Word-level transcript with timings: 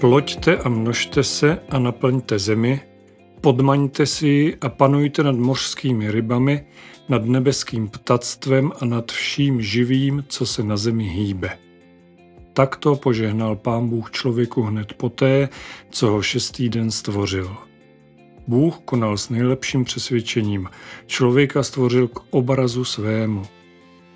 Ploďte 0.00 0.56
a 0.58 0.68
množte 0.68 1.24
se 1.24 1.58
a 1.70 1.78
naplňte 1.78 2.38
zemi, 2.38 2.80
podmaňte 3.40 4.06
si 4.06 4.26
ji 4.26 4.56
a 4.60 4.68
panujte 4.68 5.22
nad 5.22 5.36
mořskými 5.36 6.10
rybami, 6.10 6.64
nad 7.08 7.24
nebeským 7.24 7.88
ptactvem 7.88 8.72
a 8.80 8.84
nad 8.84 9.12
vším 9.12 9.62
živým, 9.62 10.24
co 10.28 10.46
se 10.46 10.62
na 10.62 10.76
zemi 10.76 11.04
hýbe. 11.04 11.58
Takto 12.52 12.96
požehnal 12.96 13.56
pán 13.56 13.88
Bůh 13.88 14.10
člověku 14.10 14.62
hned 14.62 14.92
poté, 14.92 15.48
co 15.90 16.10
ho 16.10 16.22
šestý 16.22 16.68
den 16.68 16.90
stvořil. 16.90 17.56
Bůh 18.46 18.78
konal 18.84 19.16
s 19.16 19.30
nejlepším 19.30 19.84
přesvědčením. 19.84 20.68
Člověka 21.06 21.62
stvořil 21.62 22.08
k 22.08 22.20
obrazu 22.30 22.84
svému. 22.84 23.42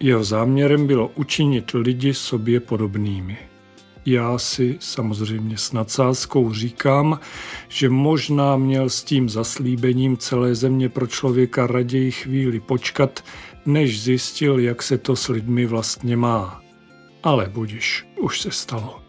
Jeho 0.01 0.25
záměrem 0.25 0.87
bylo 0.87 1.11
učinit 1.15 1.71
lidi 1.75 2.15
sobě 2.15 2.61
podobnými. 2.61 3.52
Já 4.07 4.39
si 4.39 4.77
samozřejmě 4.81 5.59
s 5.59 5.73
nadsázkou 5.73 6.53
říkám, 6.53 7.21
že 7.69 7.89
možná 7.89 8.57
měl 8.57 8.89
s 8.89 9.03
tím 9.05 9.29
zaslíbením 9.29 10.17
celé 10.17 10.55
země 10.55 10.89
pro 10.89 11.07
člověka 11.07 11.67
raději 11.67 12.11
chvíli 12.11 12.61
počkat, 12.61 13.25
než 13.67 14.03
zjistil, 14.03 14.59
jak 14.59 14.83
se 14.83 14.99
to 14.99 15.17
s 15.17 15.29
lidmi 15.29 15.67
vlastně 15.67 16.17
má. 16.17 16.63
Ale 17.23 17.49
budiš, 17.49 18.07
už 18.21 18.41
se 18.41 18.51
stalo. 18.51 19.03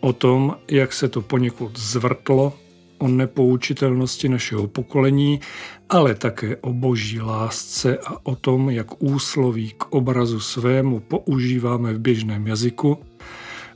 O 0.00 0.12
tom, 0.12 0.56
jak 0.68 0.92
se 0.92 1.08
to 1.08 1.22
poněkud 1.22 1.78
zvrtlo, 1.78 2.52
o 2.98 3.08
nepoučitelnosti 3.08 4.28
našeho 4.28 4.66
pokolení, 4.66 5.40
ale 5.88 6.14
také 6.14 6.56
o 6.56 6.72
boží 6.72 7.20
lásce 7.20 7.98
a 7.98 8.26
o 8.26 8.36
tom, 8.36 8.70
jak 8.70 9.02
úsloví 9.02 9.74
k 9.78 9.84
obrazu 9.84 10.40
svému 10.40 11.00
používáme 11.00 11.94
v 11.94 11.98
běžném 11.98 12.46
jazyku, 12.46 12.98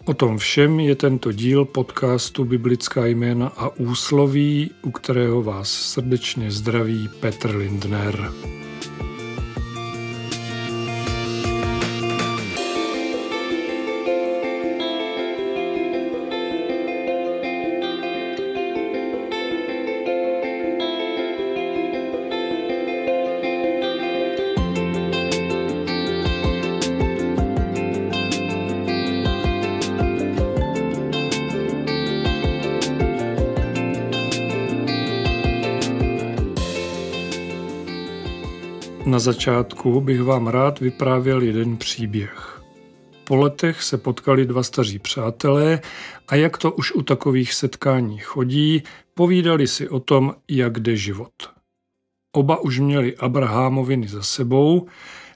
O 0.06 0.14
tom 0.14 0.38
všem 0.38 0.80
je 0.80 0.94
tento 0.94 1.32
díl 1.32 1.64
podcastu 1.64 2.44
Biblická 2.44 3.06
jména 3.06 3.52
a 3.56 3.68
úsloví, 3.68 4.70
u 4.82 4.90
kterého 4.90 5.42
vás 5.42 5.68
srdečně 5.68 6.50
zdraví 6.50 7.08
Petr 7.20 7.56
Lindner. 7.56 8.32
Začátku 39.26 40.00
bych 40.00 40.22
vám 40.22 40.46
rád 40.46 40.80
vyprávěl 40.80 41.42
jeden 41.42 41.76
příběh. 41.76 42.62
Po 43.24 43.36
letech 43.36 43.82
se 43.82 43.98
potkali 43.98 44.46
dva 44.46 44.62
staří 44.62 44.98
přátelé 44.98 45.80
a 46.28 46.34
jak 46.34 46.58
to 46.58 46.72
už 46.72 46.92
u 46.92 47.02
takových 47.02 47.52
setkání 47.52 48.18
chodí, 48.18 48.82
povídali 49.14 49.66
si 49.66 49.88
o 49.88 50.00
tom, 50.00 50.34
jak 50.50 50.78
jde 50.80 50.96
život. 50.96 51.32
Oba 52.32 52.60
už 52.60 52.78
měli 52.78 53.16
Abrahamoviny 53.16 54.08
za 54.08 54.22
sebou, 54.22 54.86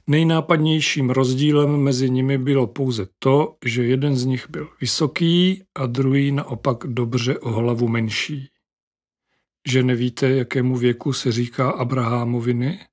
nejnápadnějším 0.06 1.10
rozdílem 1.10 1.76
mezi 1.76 2.10
nimi 2.10 2.38
bylo 2.38 2.66
pouze 2.66 3.06
to, 3.18 3.56
že 3.64 3.84
jeden 3.84 4.16
z 4.16 4.24
nich 4.24 4.50
byl 4.50 4.68
vysoký 4.80 5.62
a 5.74 5.86
druhý 5.86 6.32
naopak 6.32 6.78
dobře 6.86 7.38
o 7.38 7.50
hlavu 7.50 7.88
menší. 7.88 8.48
Že 9.68 9.82
nevíte, 9.82 10.30
jakému 10.30 10.76
věku 10.76 11.12
se 11.12 11.32
říká 11.32 11.70
Abrahamoviny? 11.70 12.89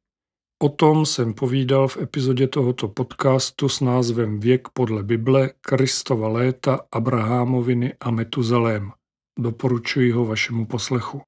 O 0.59 0.69
tom 0.69 1.06
jsem 1.06 1.34
povídal 1.34 1.88
v 1.88 1.97
epizodě 1.97 2.47
tohoto 2.47 2.88
podcastu 2.88 3.69
s 3.69 3.81
názvem 3.81 4.40
Věk 4.40 4.68
podle 4.73 5.03
Bible, 5.03 5.50
Kristova 5.62 6.28
léta, 6.28 6.79
Abrahamoviny 6.91 7.94
a 8.00 8.12
Metuzalém. 8.12 8.91
Doporučuji 9.40 10.12
ho 10.12 10.25
vašemu 10.25 10.66
poslechu. 10.66 11.22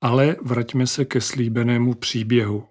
Ale 0.00 0.36
vraťme 0.42 0.86
se 0.86 1.04
ke 1.04 1.20
slíbenému 1.20 1.94
příběhu. 1.94 2.64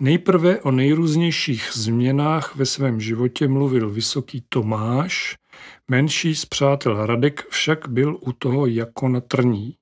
Nejprve 0.00 0.60
o 0.60 0.70
nejrůznějších 0.70 1.70
změnách 1.72 2.56
ve 2.56 2.66
svém 2.66 3.00
životě 3.00 3.48
mluvil 3.48 3.90
vysoký 3.90 4.44
Tomáš, 4.48 5.36
menší 5.90 6.34
z 6.34 6.44
přátel 6.44 7.06
Radek 7.06 7.46
však 7.50 7.88
byl 7.88 8.18
u 8.20 8.32
toho 8.32 8.66
jako 8.66 9.08
na 9.08 9.20
trní. 9.20 9.74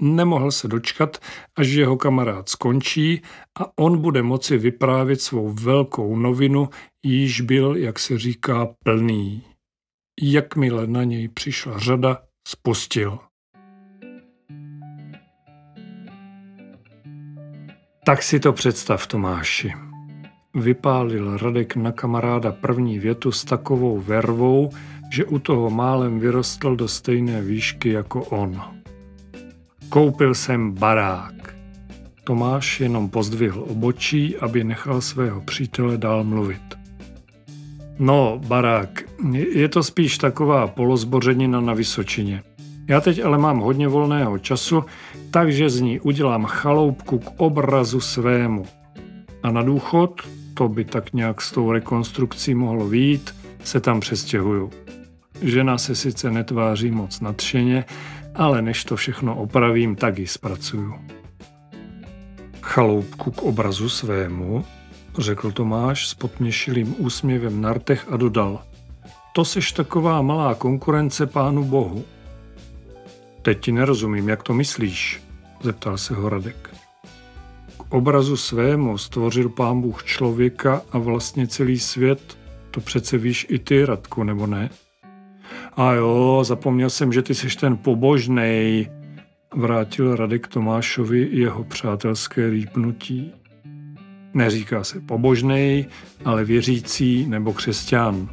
Nemohl 0.00 0.50
se 0.50 0.68
dočkat, 0.68 1.18
až 1.56 1.68
jeho 1.68 1.96
kamarád 1.96 2.48
skončí 2.48 3.22
a 3.60 3.78
on 3.78 4.00
bude 4.00 4.22
moci 4.22 4.58
vyprávět 4.58 5.20
svou 5.20 5.48
velkou 5.52 6.16
novinu, 6.16 6.68
již 7.04 7.40
byl, 7.40 7.76
jak 7.76 7.98
se 7.98 8.18
říká, 8.18 8.68
plný. 8.84 9.42
Jakmile 10.22 10.86
na 10.86 11.04
něj 11.04 11.28
přišla 11.28 11.78
řada, 11.78 12.18
spustil. 12.48 13.18
Tak 18.04 18.22
si 18.22 18.40
to 18.40 18.52
představ, 18.52 19.06
Tomáši. 19.06 19.72
Vypálil 20.54 21.36
Radek 21.36 21.76
na 21.76 21.92
kamaráda 21.92 22.52
první 22.52 22.98
větu 22.98 23.32
s 23.32 23.44
takovou 23.44 24.00
vervou, 24.00 24.70
že 25.12 25.24
u 25.24 25.38
toho 25.38 25.70
málem 25.70 26.20
vyrostl 26.20 26.76
do 26.76 26.88
stejné 26.88 27.42
výšky 27.42 27.88
jako 27.88 28.24
on. 28.24 28.79
Koupil 29.90 30.34
jsem 30.34 30.72
barák. 30.72 31.54
Tomáš 32.24 32.80
jenom 32.80 33.08
pozdvihl 33.08 33.64
obočí, 33.68 34.36
aby 34.36 34.64
nechal 34.64 35.00
svého 35.00 35.40
přítele 35.40 35.98
dál 35.98 36.24
mluvit. 36.24 36.62
No, 37.98 38.40
barák, 38.46 39.02
je 39.32 39.68
to 39.68 39.82
spíš 39.82 40.18
taková 40.18 40.66
polozbořenina 40.66 41.60
na 41.60 41.74
Vysočině. 41.74 42.42
Já 42.88 43.00
teď 43.00 43.24
ale 43.24 43.38
mám 43.38 43.58
hodně 43.58 43.88
volného 43.88 44.38
času, 44.38 44.84
takže 45.30 45.70
z 45.70 45.80
ní 45.80 46.00
udělám 46.00 46.44
chaloupku 46.44 47.18
k 47.18 47.30
obrazu 47.36 48.00
svému. 48.00 48.66
A 49.42 49.50
na 49.50 49.62
důchod, 49.62 50.20
to 50.54 50.68
by 50.68 50.84
tak 50.84 51.12
nějak 51.12 51.42
s 51.42 51.52
tou 51.52 51.72
rekonstrukcí 51.72 52.54
mohlo 52.54 52.88
výjít, 52.88 53.34
se 53.64 53.80
tam 53.80 54.00
přestěhuju. 54.00 54.70
Žena 55.42 55.78
se 55.78 55.94
sice 55.94 56.30
netváří 56.30 56.90
moc 56.90 57.20
nadšeně, 57.20 57.84
ale 58.34 58.62
než 58.62 58.84
to 58.84 58.96
všechno 58.96 59.36
opravím, 59.36 59.96
tak 59.96 60.18
ji 60.18 60.26
zpracuju. 60.26 60.94
Chaloupku 62.62 63.30
k 63.30 63.42
obrazu 63.42 63.88
svému, 63.88 64.64
řekl 65.18 65.52
Tomáš 65.52 66.08
s 66.08 66.14
potměšilým 66.14 66.94
úsměvem 66.98 67.60
na 67.60 67.72
rtech 67.72 68.06
a 68.10 68.16
dodal. 68.16 68.62
To 69.32 69.44
seš 69.44 69.72
taková 69.72 70.22
malá 70.22 70.54
konkurence 70.54 71.26
pánu 71.26 71.64
bohu. 71.64 72.04
Teď 73.42 73.60
ti 73.60 73.72
nerozumím, 73.72 74.28
jak 74.28 74.42
to 74.42 74.54
myslíš, 74.54 75.22
zeptal 75.62 75.98
se 75.98 76.14
ho 76.14 76.28
Radek. 76.28 76.70
K 77.76 77.94
obrazu 77.94 78.36
svému 78.36 78.98
stvořil 78.98 79.48
pán 79.48 79.80
Bůh 79.80 80.04
člověka 80.04 80.82
a 80.92 80.98
vlastně 80.98 81.46
celý 81.46 81.78
svět, 81.78 82.38
to 82.70 82.80
přece 82.80 83.18
víš 83.18 83.46
i 83.48 83.58
ty, 83.58 83.84
Radku, 83.84 84.24
nebo 84.24 84.46
ne? 84.46 84.70
A 85.80 85.92
jo, 85.92 86.40
zapomněl 86.44 86.90
jsem, 86.90 87.12
že 87.12 87.22
ty 87.22 87.34
jsi 87.34 87.48
ten 87.60 87.76
pobožnej, 87.76 88.90
vrátil 89.54 90.16
Radek 90.16 90.48
Tomášovi 90.48 91.28
jeho 91.32 91.64
přátelské 91.64 92.50
rýpnutí. 92.50 93.32
Neříká 94.34 94.84
se 94.84 95.00
pobožnej, 95.00 95.86
ale 96.24 96.44
věřící 96.44 97.26
nebo 97.26 97.52
křesťan. 97.52 98.28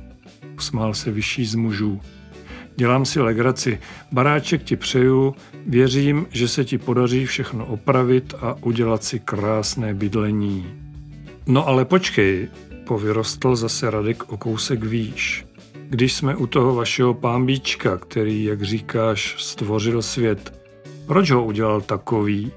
Usmál 0.57 0.93
se 0.93 1.11
vyšší 1.11 1.45
z 1.45 1.55
mužů. 1.55 2.01
Dělám 2.75 3.05
si 3.05 3.19
legraci. 3.19 3.79
Baráček 4.11 4.63
ti 4.63 4.75
přeju, 4.75 5.35
věřím, 5.67 6.25
že 6.29 6.47
se 6.47 6.65
ti 6.65 6.77
podaří 6.77 7.25
všechno 7.25 7.65
opravit 7.65 8.33
a 8.41 8.55
udělat 8.63 9.03
si 9.03 9.19
krásné 9.19 9.93
bydlení. 9.93 10.65
No 11.45 11.67
ale 11.67 11.85
počkej, 11.85 12.47
povyrostl 12.87 13.55
zase 13.55 13.89
Radek 13.89 14.31
o 14.31 14.37
kousek 14.37 14.83
výš. 14.83 15.46
Když 15.89 16.13
jsme 16.13 16.35
u 16.35 16.47
toho 16.47 16.75
vašeho 16.75 17.13
pámbíčka, 17.13 17.97
který, 17.97 18.43
jak 18.43 18.61
říkáš, 18.61 19.35
stvořil 19.39 20.01
svět, 20.01 20.53
proč 21.05 21.31
ho 21.31 21.45
udělal 21.45 21.81
takový? 21.81 22.51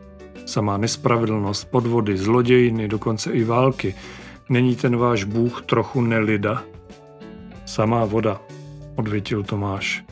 Samá 0.46 0.76
nespravedlnost, 0.76 1.70
podvody, 1.70 2.16
zlodějiny, 2.16 2.88
dokonce 2.88 3.32
i 3.32 3.44
války. 3.44 3.94
Není 4.48 4.76
ten 4.76 4.96
váš 4.96 5.24
Bůh 5.24 5.62
trochu 5.62 6.00
nelida? 6.00 6.62
Samá 7.66 8.04
voda, 8.04 8.40
odvětil 8.96 9.42
Tomáš. 9.42 10.04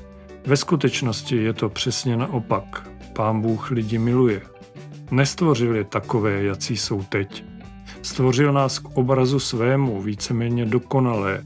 Ve 0.46 0.56
skutečnosti 0.56 1.36
je 1.36 1.52
to 1.52 1.68
přesně 1.68 2.16
naopak. 2.16 2.90
Pán 3.12 3.40
Bůh 3.40 3.70
lidi 3.70 3.98
miluje. 3.98 4.42
Nestvořil 5.10 5.76
je 5.76 5.84
takové, 5.84 6.42
jací 6.42 6.76
jsou 6.76 7.02
teď. 7.02 7.44
Stvořil 8.02 8.52
nás 8.52 8.78
k 8.78 8.88
obrazu 8.94 9.40
svému, 9.40 10.02
víceméně 10.02 10.64
dokonalé, 10.64 11.42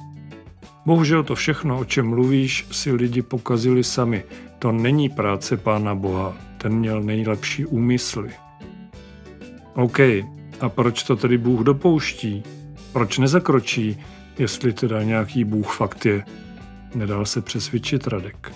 Bohužel 0.86 1.22
to 1.22 1.34
všechno, 1.34 1.78
o 1.78 1.84
čem 1.84 2.06
mluvíš, 2.06 2.66
si 2.70 2.92
lidi 2.92 3.22
pokazili 3.22 3.84
sami. 3.84 4.24
To 4.58 4.72
není 4.72 5.08
práce 5.08 5.56
Pána 5.56 5.94
Boha. 5.94 6.36
Ten 6.58 6.72
měl 6.72 7.02
nejlepší 7.02 7.66
úmysly. 7.66 8.30
OK, 9.74 10.00
a 10.60 10.68
proč 10.68 11.02
to 11.02 11.16
tedy 11.16 11.38
Bůh 11.38 11.60
dopouští? 11.60 12.42
Proč 12.92 13.18
nezakročí, 13.18 13.98
jestli 14.38 14.72
teda 14.72 15.02
nějaký 15.02 15.44
Bůh 15.44 15.74
fakt 15.76 16.06
je? 16.06 16.24
Nedal 16.94 17.26
se 17.26 17.40
přesvědčit 17.40 18.06
Radek. 18.06 18.52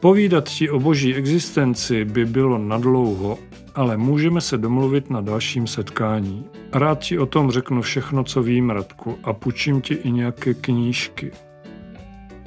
Povídat 0.00 0.48
ti 0.48 0.70
o 0.70 0.80
boží 0.80 1.14
existenci 1.14 2.04
by 2.04 2.24
bylo 2.24 2.58
nadlouho, 2.58 3.38
ale 3.78 3.96
můžeme 3.96 4.40
se 4.40 4.58
domluvit 4.58 5.10
na 5.10 5.20
dalším 5.20 5.66
setkání. 5.66 6.44
Rád 6.72 6.98
ti 6.98 7.18
o 7.18 7.26
tom 7.26 7.50
řeknu 7.50 7.82
všechno, 7.82 8.24
co 8.24 8.42
vím, 8.42 8.70
Radku, 8.70 9.18
a 9.24 9.32
půjčím 9.32 9.80
ti 9.80 9.94
i 9.94 10.10
nějaké 10.10 10.54
knížky. 10.54 11.30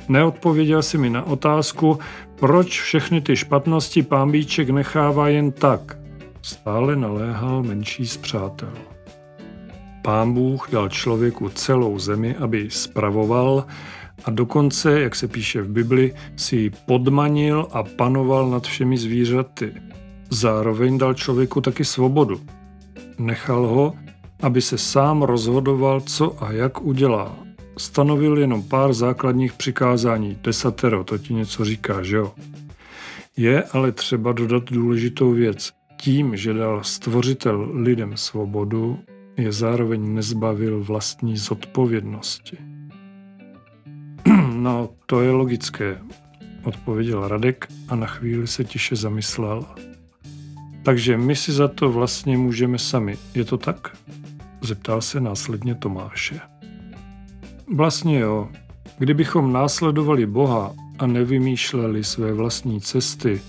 Neodpověděl 0.09 0.81
si 0.83 0.97
mi 0.97 1.09
na 1.09 1.23
otázku, 1.23 1.99
proč 2.35 2.81
všechny 2.81 3.21
ty 3.21 3.35
špatnosti 3.35 4.03
pámbíček 4.03 4.69
nechává 4.69 5.29
jen 5.29 5.51
tak. 5.51 5.97
Stále 6.41 6.95
naléhal 6.95 7.63
menší 7.63 8.07
z 8.07 8.17
přátel. 8.17 8.73
Pán 10.01 10.33
Bůh 10.33 10.69
dal 10.71 10.89
člověku 10.89 11.49
celou 11.49 11.99
zemi, 11.99 12.35
aby 12.35 12.59
ji 12.59 12.69
spravoval 12.69 13.65
a 14.25 14.31
dokonce, 14.31 15.01
jak 15.01 15.15
se 15.15 15.27
píše 15.27 15.61
v 15.61 15.69
Bibli, 15.69 16.13
si 16.35 16.55
ji 16.55 16.71
podmanil 16.85 17.67
a 17.71 17.83
panoval 17.83 18.49
nad 18.49 18.63
všemi 18.63 18.97
zvířaty. 18.97 19.73
Zároveň 20.33 20.97
dal 20.97 21.13
člověku 21.13 21.61
taky 21.61 21.85
svobodu. 21.85 22.41
Nechal 23.17 23.67
ho, 23.67 23.93
aby 24.41 24.61
se 24.61 24.77
sám 24.77 25.21
rozhodoval, 25.21 26.01
co 26.01 26.43
a 26.43 26.51
jak 26.51 26.81
udělá. 26.81 27.35
Stanovil 27.77 28.37
jenom 28.37 28.63
pár 28.63 28.93
základních 28.93 29.53
přikázání, 29.53 30.37
desatero, 30.43 31.03
to 31.03 31.17
ti 31.17 31.33
něco 31.33 31.65
říká, 31.65 32.03
že 32.03 32.15
jo? 32.15 32.33
Je 33.37 33.63
ale 33.63 33.91
třeba 33.91 34.31
dodat 34.31 34.63
důležitou 34.71 35.31
věc. 35.31 35.71
Tím, 35.97 36.37
že 36.37 36.53
dal 36.53 36.83
stvořitel 36.83 37.69
lidem 37.73 38.17
svobodu, 38.17 38.99
je 39.37 39.51
zároveň 39.51 40.13
nezbavil 40.13 40.83
vlastní 40.83 41.37
zodpovědnosti. 41.37 42.57
No, 44.53 44.89
to 45.05 45.21
je 45.21 45.31
logické, 45.31 45.97
odpověděl 46.63 47.27
Radek 47.27 47.67
a 47.89 47.95
na 47.95 48.07
chvíli 48.07 48.47
se 48.47 48.63
tiše 48.63 48.95
zamyslel. 48.95 49.65
Takže 50.83 51.17
my 51.17 51.35
si 51.35 51.51
za 51.51 51.67
to 51.67 51.91
vlastně 51.91 52.37
můžeme 52.37 52.77
sami, 52.77 53.17
je 53.35 53.45
to 53.45 53.57
tak? 53.57 53.97
Zeptal 54.61 55.01
se 55.01 55.19
následně 55.19 55.75
Tomáše. 55.75 56.39
Vlastně 57.75 58.19
jo. 58.19 58.49
Kdybychom 58.97 59.53
následovali 59.53 60.25
Boha 60.25 60.73
a 60.99 61.07
nevymýšleli 61.07 62.03
své 62.03 62.33
vlastní 62.33 62.81
cesty, 62.81 63.41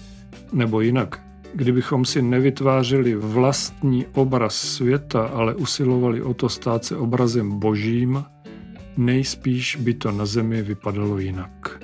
nebo 0.52 0.81
jinak, 0.81 1.23
kdybychom 1.55 2.05
si 2.05 2.23
nevytvářeli 2.23 3.14
vlastní 3.14 4.06
obraz 4.06 4.55
světa, 4.55 5.26
ale 5.26 5.55
usilovali 5.55 6.23
o 6.23 6.34
to 6.34 6.49
stát 6.49 6.84
se 6.84 6.96
obrazem 6.96 7.58
božím, 7.58 8.25
nejspíš 8.96 9.76
by 9.76 9.94
to 9.94 10.12
na 10.12 10.26
zemi 10.26 10.62
vypadalo 10.62 11.19
jinak. 11.19 11.81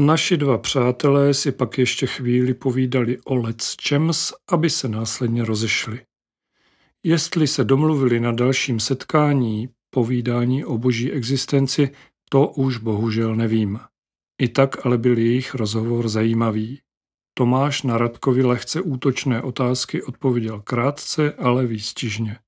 Naši 0.00 0.36
dva 0.36 0.58
přátelé 0.58 1.34
si 1.34 1.52
pak 1.52 1.78
ještě 1.78 2.06
chvíli 2.06 2.54
povídali 2.54 3.18
o 3.24 3.34
Let's 3.34 3.76
Chems, 3.88 4.32
aby 4.50 4.70
se 4.70 4.88
následně 4.88 5.44
rozešli. 5.44 6.00
Jestli 7.04 7.46
se 7.46 7.64
domluvili 7.64 8.20
na 8.20 8.32
dalším 8.32 8.80
setkání, 8.80 9.68
povídání 9.90 10.64
o 10.64 10.78
boží 10.78 11.12
existenci, 11.12 11.90
to 12.30 12.48
už 12.48 12.78
bohužel 12.78 13.36
nevím. 13.36 13.80
I 14.42 14.48
tak 14.48 14.86
ale 14.86 14.98
byl 14.98 15.18
jejich 15.18 15.54
rozhovor 15.54 16.08
zajímavý. 16.08 16.80
Tomáš 17.34 17.82
na 17.82 17.98
Radkovi 17.98 18.42
lehce 18.42 18.80
útočné 18.80 19.42
otázky 19.42 20.02
odpověděl 20.02 20.60
krátce, 20.60 21.32
ale 21.32 21.66
výstižně. 21.66 22.38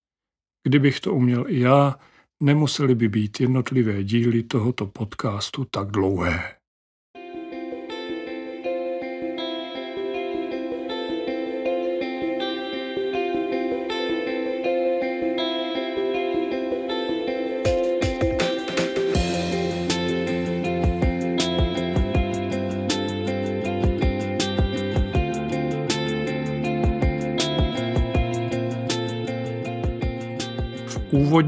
Kdybych 0.64 1.00
to 1.00 1.14
uměl 1.14 1.44
i 1.48 1.60
já, 1.60 1.98
nemuseli 2.42 2.94
by 2.94 3.08
být 3.08 3.40
jednotlivé 3.40 4.04
díly 4.04 4.42
tohoto 4.42 4.86
podcastu 4.86 5.66
tak 5.70 5.90
dlouhé. 5.90 6.59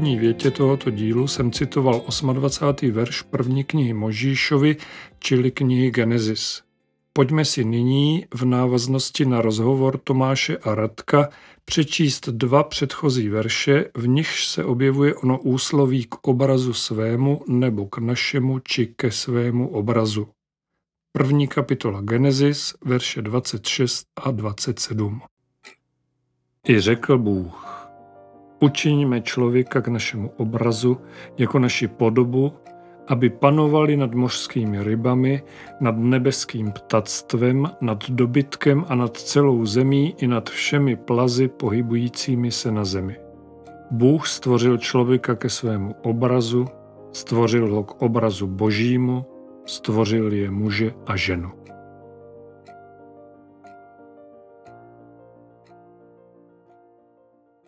Úvodní 0.03 0.19
větě 0.19 0.51
tohoto 0.51 0.89
dílu 0.89 1.27
jsem 1.27 1.51
citoval 1.51 2.03
28. 2.33 2.91
verš 2.91 3.21
první 3.21 3.63
knihy 3.63 3.93
Možíšovi, 3.93 4.75
čili 5.19 5.51
knihy 5.51 5.91
Genesis. 5.91 6.61
Pojďme 7.13 7.45
si 7.45 7.63
nyní 7.65 8.25
v 8.33 8.45
návaznosti 8.45 9.25
na 9.25 9.41
rozhovor 9.41 9.97
Tomáše 9.97 10.57
a 10.57 10.75
Radka 10.75 11.29
přečíst 11.65 12.29
dva 12.29 12.63
předchozí 12.63 13.29
verše, 13.29 13.85
v 13.95 14.07
nichž 14.07 14.47
se 14.47 14.63
objevuje 14.63 15.15
ono 15.15 15.39
úsloví 15.39 16.05
k 16.09 16.27
obrazu 16.27 16.73
svému 16.73 17.41
nebo 17.47 17.87
k 17.87 17.97
našemu 17.97 18.59
či 18.59 18.87
ke 18.95 19.11
svému 19.11 19.69
obrazu. 19.69 20.27
První 21.11 21.47
kapitola 21.47 22.01
Genesis, 22.01 22.73
verše 22.85 23.21
26 23.21 24.07
a 24.15 24.31
27. 24.31 25.21
I 26.67 26.79
řekl 26.79 27.17
Bůh, 27.17 27.72
Učiňme 28.63 29.21
člověka 29.21 29.81
k 29.81 29.87
našemu 29.87 30.31
obrazu, 30.37 30.97
jako 31.37 31.59
naši 31.59 31.87
podobu, 31.87 32.53
aby 33.07 33.29
panovali 33.29 33.97
nad 33.97 34.13
mořskými 34.13 34.83
rybami, 34.83 35.43
nad 35.79 35.97
nebeským 35.97 36.71
ptactvem, 36.71 37.69
nad 37.81 38.09
dobytkem 38.09 38.85
a 38.87 38.95
nad 38.95 39.17
celou 39.17 39.65
zemí 39.65 40.15
i 40.17 40.27
nad 40.27 40.49
všemi 40.49 40.95
plazy 40.95 41.47
pohybujícími 41.47 42.51
se 42.51 42.71
na 42.71 42.85
zemi. 42.85 43.15
Bůh 43.91 44.27
stvořil 44.27 44.77
člověka 44.77 45.35
ke 45.35 45.49
svému 45.49 45.95
obrazu, 46.03 46.65
stvořil 47.11 47.75
ho 47.75 47.83
k 47.83 48.01
obrazu 48.01 48.47
božímu, 48.47 49.25
stvořil 49.65 50.33
je 50.33 50.51
muže 50.51 50.93
a 51.07 51.15
ženu. 51.15 51.51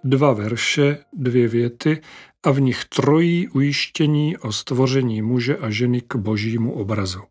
Dva 0.06 0.34
verše, 0.34 0.98
dvě 1.14 1.48
věty 1.48 2.02
a 2.44 2.52
v 2.52 2.60
nich 2.62 2.86
trojí 2.86 3.48
ujištění 3.50 4.38
o 4.38 4.52
stvoření 4.52 5.22
muže 5.22 5.58
a 5.58 5.70
ženy 5.70 6.02
k 6.02 6.16
božímu 6.16 6.74
obrazu. 6.74 7.22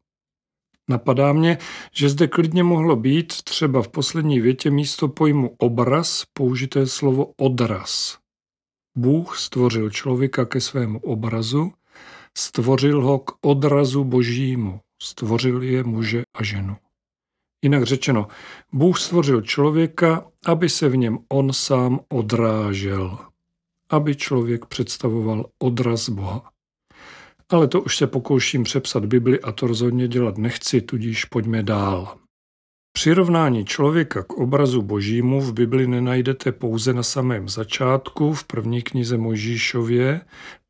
Napadá 0.89 1.33
mě, 1.33 1.59
že 1.93 2.09
zde 2.09 2.29
klidně 2.29 2.63
mohlo 2.63 2.97
být 2.97 3.43
třeba 3.43 3.83
v 3.83 3.89
poslední 3.89 4.41
větě 4.41 4.71
místo 4.71 5.09
pojmu 5.09 5.55
obraz 5.59 6.25
použité 6.33 6.87
slovo 6.87 7.33
odraz. 7.37 8.19
Bůh 8.97 9.39
stvořil 9.39 9.91
člověka 9.91 10.45
ke 10.45 10.61
svému 10.61 10.99
obrazu, 10.99 11.73
stvořil 12.39 13.03
ho 13.03 13.19
k 13.19 13.33
odrazu 13.41 14.05
božímu, 14.05 14.81
stvořil 15.03 15.63
je 15.63 15.85
muže 15.85 16.23
a 16.35 16.45
ženu. 16.45 16.77
Jinak 17.65 17.85
řečeno, 17.85 18.29
Bůh 18.73 18.99
stvořil 18.99 19.43
člověka, 19.43 20.27
aby 20.47 20.69
se 20.69 20.89
v 20.89 20.97
něm 20.97 21.19
on 21.29 21.53
sám 21.53 22.01
odrážel, 22.09 23.19
aby 23.91 24.17
člověk 24.17 24.67
představoval 24.67 25.47
odraz 25.59 26.09
Boha. 26.09 26.51
Ale 27.49 27.69
to 27.69 27.81
už 27.81 27.97
se 27.97 28.07
pokouším 28.07 28.65
přepsat 28.65 29.05
Bibli 29.05 29.41
a 29.41 29.53
to 29.53 29.67
rozhodně 29.67 30.09
dělat 30.09 30.39
nechci, 30.39 30.81
tudíž 30.81 31.25
pojďme 31.25 31.63
dál. 31.63 32.17
Přirovnání 32.93 33.65
člověka 33.65 34.23
k 34.23 34.33
obrazu 34.33 34.83
božímu 34.83 35.41
v 35.41 35.53
Bibli 35.53 35.87
nenajdete 35.87 36.53
pouze 36.53 36.93
na 36.93 37.03
samém 37.03 37.49
začátku, 37.49 38.33
v 38.33 38.45
první 38.45 38.83
knize 38.83 39.19
Mojžíšově, 39.19 40.21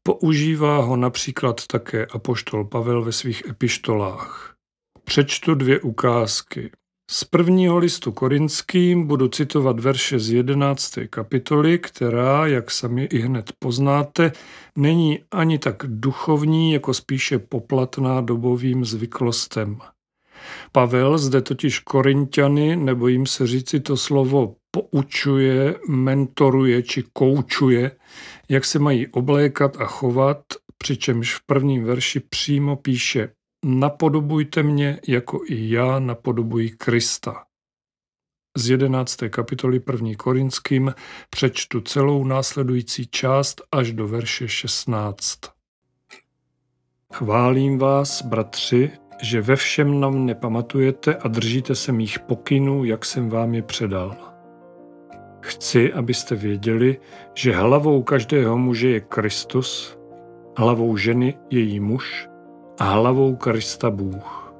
používá 0.02 0.78
ho 0.78 0.96
například 0.96 1.66
také 1.66 2.06
apoštol 2.06 2.64
Pavel 2.64 3.04
ve 3.04 3.12
svých 3.12 3.42
epištolách. 3.48 4.54
Přečtu 5.04 5.54
dvě 5.54 5.80
ukázky. 5.80 6.70
Z 7.10 7.24
prvního 7.24 7.78
listu 7.78 8.12
korinským 8.12 9.06
budu 9.06 9.28
citovat 9.28 9.80
verše 9.80 10.18
z 10.18 10.30
11. 10.30 10.94
kapitoly, 11.10 11.78
která, 11.78 12.46
jak 12.46 12.70
sami 12.70 13.04
i 13.04 13.18
hned 13.18 13.52
poznáte, 13.58 14.32
není 14.76 15.18
ani 15.30 15.58
tak 15.58 15.76
duchovní, 15.86 16.72
jako 16.72 16.94
spíše 16.94 17.38
poplatná 17.38 18.20
dobovým 18.20 18.84
zvyklostem. 18.84 19.78
Pavel 20.72 21.18
zde 21.18 21.42
totiž 21.42 21.78
Korintiany, 21.78 22.76
nebo 22.76 23.08
jim 23.08 23.26
se 23.26 23.46
říci 23.46 23.80
to 23.80 23.96
slovo 23.96 24.56
poučuje, 24.70 25.74
mentoruje 25.88 26.82
či 26.82 27.04
koučuje, 27.12 27.90
jak 28.48 28.64
se 28.64 28.78
mají 28.78 29.06
oblékat 29.06 29.76
a 29.80 29.84
chovat, 29.84 30.42
přičemž 30.78 31.34
v 31.34 31.40
prvním 31.46 31.84
verši 31.84 32.20
přímo 32.20 32.76
píše 32.76 33.28
Napodobujte 33.66 34.62
mě, 34.62 35.00
jako 35.08 35.40
i 35.46 35.70
já 35.70 35.98
napodobuji 35.98 36.70
Krista. 36.70 37.44
Z 38.56 38.70
11. 38.70 39.16
kapitoly 39.30 39.80
1. 39.92 40.08
Korinským 40.16 40.94
přečtu 41.30 41.80
celou 41.80 42.24
následující 42.24 43.06
část 43.06 43.62
až 43.72 43.92
do 43.92 44.08
verše 44.08 44.48
16. 44.48 45.38
Chválím 47.12 47.78
vás, 47.78 48.22
bratři, 48.22 48.90
že 49.22 49.40
ve 49.40 49.56
všem 49.56 50.00
nám 50.00 50.26
nepamatujete 50.26 51.16
a 51.16 51.28
držíte 51.28 51.74
se 51.74 51.92
mých 51.92 52.18
pokynů, 52.18 52.84
jak 52.84 53.04
jsem 53.04 53.28
vám 53.28 53.54
je 53.54 53.62
předal. 53.62 54.16
Chci, 55.40 55.92
abyste 55.92 56.34
věděli, 56.34 57.00
že 57.34 57.56
hlavou 57.56 58.02
každého 58.02 58.58
muže 58.58 58.88
je 58.88 59.00
Kristus, 59.00 59.98
hlavou 60.56 60.96
ženy 60.96 61.38
je 61.50 61.60
jí 61.60 61.80
muž 61.80 62.33
a 62.78 62.84
hlavou 62.84 63.36
Krista 63.36 63.90
Bůh. 63.90 64.54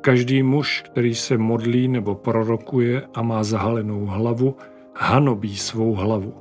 Každý 0.00 0.42
muž, 0.42 0.82
který 0.82 1.14
se 1.14 1.38
modlí 1.38 1.88
nebo 1.88 2.14
prorokuje 2.14 3.02
a 3.14 3.22
má 3.22 3.44
zahalenou 3.44 4.06
hlavu, 4.06 4.56
hanobí 4.94 5.56
svou 5.56 5.94
hlavu. 5.94 6.34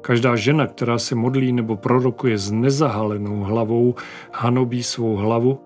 Každá 0.00 0.36
žena, 0.36 0.66
která 0.66 0.98
se 0.98 1.14
modlí 1.14 1.52
nebo 1.52 1.76
prorokuje 1.76 2.38
s 2.38 2.50
nezahalenou 2.50 3.40
hlavou, 3.40 3.94
hanobí 4.32 4.82
svou 4.82 5.16
hlavu, 5.16 5.60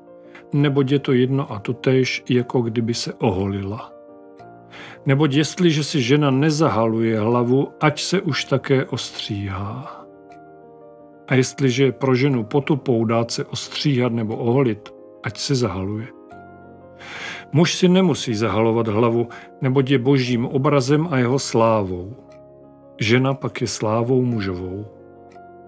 neboť 0.53 0.91
je 0.91 0.99
to 0.99 1.13
jedno 1.13 1.53
a 1.53 1.59
totéž, 1.59 2.25
jako 2.29 2.61
kdyby 2.61 2.95
se 2.95 3.15
oholila. 3.15 3.93
Neboť 5.07 5.33
jestliže 5.33 5.85
si 5.85 6.03
žena 6.03 6.31
nezahaluje 6.31 7.21
hlavu, 7.21 7.69
ať 7.81 8.03
se 8.03 8.21
už 8.21 8.45
také 8.45 8.85
ostříhá. 8.85 10.02
A 11.29 11.35
jestliže 11.35 11.85
je 11.85 11.93
pro 11.93 12.15
ženu 12.15 12.45
potupou 12.45 13.05
dát 13.05 13.31
se 13.31 13.45
ostříhat 13.45 14.13
nebo 14.13 14.37
oholit, 14.37 14.95
ať 15.23 15.39
se 15.39 15.55
zahaluje. 15.55 16.07
Muž 17.53 17.75
si 17.75 17.89
nemusí 17.89 18.35
zahalovat 18.35 18.89
hlavu, 18.89 19.29
neboť 19.61 19.91
je 19.91 19.99
božím 19.99 20.47
obrazem 20.47 21.09
a 21.11 21.19
jeho 21.19 21.39
slávou. 21.39 22.17
Žena 23.01 23.35
pak 23.35 23.61
je 23.61 23.67
slávou 23.67 24.23
mužovou. 24.23 24.87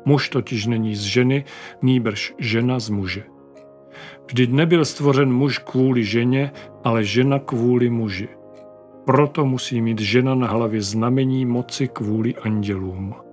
Muž 0.05 0.29
totiž 0.29 0.67
není 0.67 0.97
z 0.97 1.03
ženy, 1.03 1.45
nýbrž 1.83 2.35
žena 2.39 2.79
z 2.79 2.89
muže. 2.89 3.23
Vždyť 4.27 4.51
nebyl 4.51 4.85
stvořen 4.85 5.33
muž 5.33 5.59
kvůli 5.59 6.05
ženě, 6.05 6.53
ale 6.85 7.05
žena 7.05 7.39
kvůli 7.39 7.91
muži. 7.91 8.29
Proto 9.05 9.45
musí 9.47 9.81
mít 9.81 10.01
žena 10.01 10.35
na 10.35 10.47
hlavě 10.47 10.83
znamení 10.83 11.47
moci 11.47 11.89
kvůli 11.89 12.35
andělům. 12.37 13.24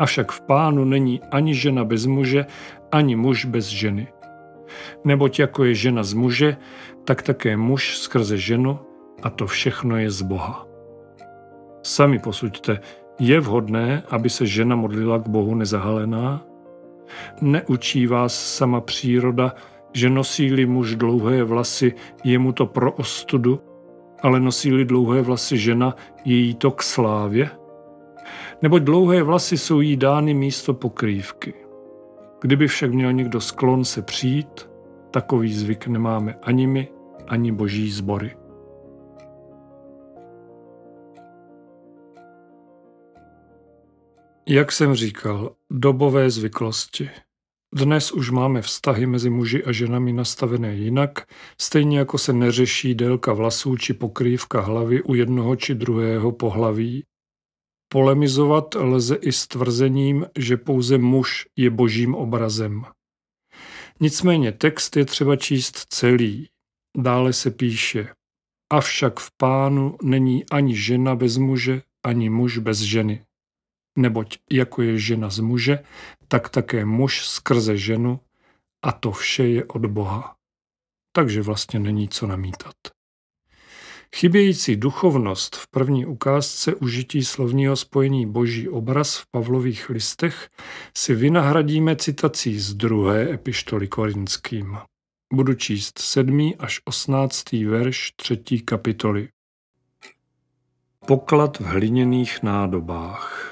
Avšak 0.00 0.32
v 0.32 0.40
pánu 0.40 0.84
není 0.84 1.20
ani 1.30 1.52
žena 1.54 1.84
bez 1.84 2.08
muže, 2.08 2.48
ani 2.92 3.16
muž 3.16 3.44
bez 3.44 3.68
ženy. 3.68 4.08
Neboť 5.04 5.38
jako 5.38 5.64
je 5.64 5.74
žena 5.74 6.02
z 6.02 6.12
muže, 6.12 6.56
tak 7.04 7.22
také 7.22 7.56
muž 7.56 7.98
skrze 7.98 8.38
ženu 8.40 8.78
a 9.22 9.30
to 9.30 9.46
všechno 9.46 9.96
je 9.96 10.10
z 10.10 10.22
Boha. 10.22 10.66
Sami 11.82 12.18
posuďte, 12.18 12.80
je 13.20 13.40
vhodné, 13.40 14.02
aby 14.08 14.30
se 14.30 14.46
žena 14.46 14.76
modlila 14.76 15.18
k 15.18 15.28
Bohu 15.28 15.54
nezahalená? 15.54 16.40
Neučí 17.40 18.06
vás 18.06 18.32
sama 18.56 18.80
příroda, 18.80 19.54
že 19.92 20.10
nosí-li 20.10 20.66
muž 20.66 20.96
dlouhé 20.96 21.44
vlasy, 21.44 21.92
je 22.24 22.38
mu 22.38 22.52
to 22.52 22.66
pro 22.66 22.92
ostudu, 22.92 23.60
ale 24.22 24.40
nosí-li 24.40 24.84
dlouhé 24.84 25.22
vlasy 25.22 25.58
žena, 25.58 25.94
je 26.24 26.36
jí 26.36 26.54
to 26.54 26.70
k 26.70 26.82
slávě? 26.82 27.50
Neboť 28.62 28.82
dlouhé 28.82 29.22
vlasy 29.22 29.58
jsou 29.58 29.80
jí 29.80 29.96
dány 29.96 30.34
místo 30.34 30.74
pokrývky. 30.74 31.54
Kdyby 32.40 32.68
však 32.68 32.92
měl 32.92 33.12
někdo 33.12 33.40
sklon 33.40 33.84
se 33.84 34.02
přijít, 34.02 34.68
takový 35.10 35.54
zvyk 35.54 35.86
nemáme 35.86 36.34
ani 36.42 36.66
my, 36.66 36.88
ani 37.28 37.52
boží 37.52 37.90
sbory. 37.90 38.36
Jak 44.48 44.72
jsem 44.72 44.94
říkal, 44.94 45.52
dobové 45.70 46.30
zvyklosti. 46.30 47.10
Dnes 47.74 48.12
už 48.12 48.30
máme 48.30 48.62
vztahy 48.62 49.06
mezi 49.06 49.30
muži 49.30 49.64
a 49.64 49.72
ženami 49.72 50.12
nastavené 50.12 50.74
jinak, 50.74 51.26
stejně 51.60 51.98
jako 51.98 52.18
se 52.18 52.32
neřeší 52.32 52.94
délka 52.94 53.32
vlasů 53.32 53.76
či 53.76 53.94
pokrývka 53.94 54.60
hlavy 54.60 55.02
u 55.02 55.14
jednoho 55.14 55.56
či 55.56 55.74
druhého 55.74 56.32
pohlaví. 56.32 57.04
Polemizovat 57.92 58.74
lze 58.74 59.14
i 59.14 59.32
s 59.32 59.46
tvrzením, 59.46 60.26
že 60.38 60.56
pouze 60.56 60.98
muž 60.98 61.48
je 61.56 61.70
božím 61.70 62.14
obrazem. 62.14 62.84
Nicméně 64.00 64.52
text 64.52 64.96
je 64.96 65.04
třeba 65.04 65.36
číst 65.36 65.76
celý. 65.76 66.48
Dále 66.96 67.32
se 67.32 67.50
píše, 67.50 68.08
avšak 68.72 69.20
v 69.20 69.30
pánu 69.36 69.96
není 70.02 70.44
ani 70.50 70.76
žena 70.76 71.14
bez 71.14 71.36
muže, 71.36 71.82
ani 72.06 72.30
muž 72.30 72.58
bez 72.58 72.78
ženy. 72.78 73.24
Neboť 73.98 74.38
jako 74.52 74.82
je 74.82 74.98
žena 74.98 75.30
z 75.30 75.38
muže, 75.38 75.78
tak 76.28 76.48
také 76.48 76.84
muž 76.84 77.26
skrze 77.26 77.76
ženu 77.76 78.20
a 78.84 78.92
to 78.92 79.10
vše 79.12 79.48
je 79.48 79.64
od 79.64 79.86
Boha. 79.86 80.36
Takže 81.12 81.42
vlastně 81.42 81.80
není 81.80 82.08
co 82.08 82.26
namítat. 82.26 82.99
Chybějící 84.16 84.76
duchovnost 84.76 85.56
v 85.56 85.66
první 85.68 86.06
ukázce 86.06 86.74
užití 86.74 87.24
slovního 87.24 87.76
spojení 87.76 88.26
boží 88.26 88.68
obraz 88.68 89.16
v 89.16 89.26
Pavlových 89.30 89.90
listech 89.90 90.48
si 90.96 91.14
vynahradíme 91.14 91.96
citací 91.96 92.58
z 92.58 92.74
druhé 92.74 93.34
epištoly 93.34 93.88
korinským. 93.88 94.78
Budu 95.32 95.54
číst 95.54 95.98
sedmý 95.98 96.56
až 96.56 96.80
osmnáctý 96.84 97.64
verš 97.64 98.12
třetí 98.16 98.60
kapitoly. 98.60 99.28
Poklad 101.06 101.60
v 101.60 101.64
hliněných 101.64 102.42
nádobách 102.42 103.50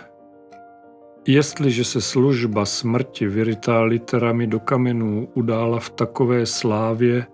Jestliže 1.31 1.85
se 1.85 2.01
služba 2.01 2.65
smrti 2.65 3.27
vyrytá 3.27 3.83
literami 3.83 4.47
do 4.47 4.61
kamenů 4.61 5.29
udála 5.35 5.81
v 5.81 5.91
takové 5.91 6.47
slávě, 6.47 7.27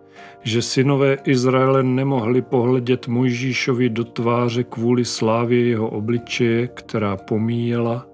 že 0.45 0.63
synové 0.63 1.15
Izraele 1.25 1.83
nemohli 1.83 2.43
pohledět 2.43 3.09
Mojžíšovi 3.09 3.89
do 3.89 4.05
tváře 4.05 4.65
kvůli 4.65 5.05
slávě 5.05 5.69
jeho 5.69 5.89
obličeje, 5.89 6.69
která 6.69 7.17
pomíjela, 7.17 8.07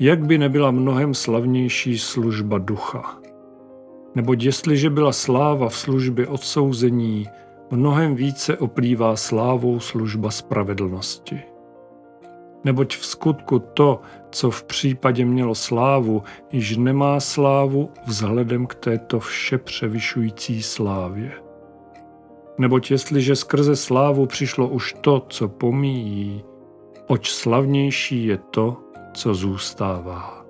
jak 0.00 0.26
by 0.26 0.38
nebyla 0.38 0.70
mnohem 0.70 1.14
slavnější 1.14 1.98
služba 1.98 2.58
ducha. 2.58 3.18
Neboť 4.14 4.42
jestliže 4.42 4.90
byla 4.90 5.12
sláva 5.12 5.68
v 5.68 5.76
službě 5.76 6.26
odsouzení, 6.26 7.26
mnohem 7.70 8.14
více 8.14 8.56
oplývá 8.56 9.16
slávou 9.16 9.80
služba 9.80 10.30
spravedlnosti 10.30 11.50
neboť 12.64 12.96
v 12.96 13.04
skutku 13.04 13.58
to, 13.58 14.00
co 14.30 14.50
v 14.50 14.62
případě 14.62 15.24
mělo 15.24 15.54
slávu, 15.54 16.22
již 16.52 16.76
nemá 16.76 17.20
slávu 17.20 17.90
vzhledem 18.06 18.66
k 18.66 18.74
této 18.74 19.20
vše 19.20 19.58
převyšující 19.58 20.62
slávě. 20.62 21.32
Neboť 22.58 22.90
jestliže 22.90 23.36
skrze 23.36 23.76
slávu 23.76 24.26
přišlo 24.26 24.68
už 24.68 24.94
to, 25.00 25.26
co 25.28 25.48
pomíjí, 25.48 26.44
oč 27.06 27.30
slavnější 27.30 28.26
je 28.26 28.38
to, 28.50 28.76
co 29.12 29.34
zůstává. 29.34 30.46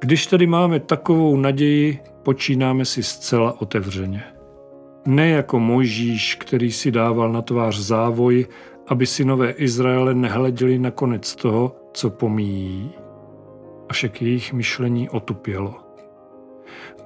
Když 0.00 0.26
tedy 0.26 0.46
máme 0.46 0.80
takovou 0.80 1.36
naději, 1.36 1.98
počínáme 2.22 2.84
si 2.84 3.02
zcela 3.02 3.60
otevřeně. 3.60 4.24
Ne 5.06 5.28
jako 5.28 5.60
Mojžíš, 5.60 6.34
který 6.34 6.72
si 6.72 6.90
dával 6.90 7.32
na 7.32 7.42
tvář 7.42 7.78
závoj 7.78 8.46
aby 8.90 9.06
synové 9.06 9.50
Izraele 9.50 10.14
nehleděli 10.14 10.78
na 10.78 10.90
konec 10.90 11.36
toho, 11.36 11.76
co 11.92 12.10
pomíjí. 12.10 12.90
Avšak 13.88 14.22
jejich 14.22 14.52
myšlení 14.52 15.08
otupělo. 15.08 15.74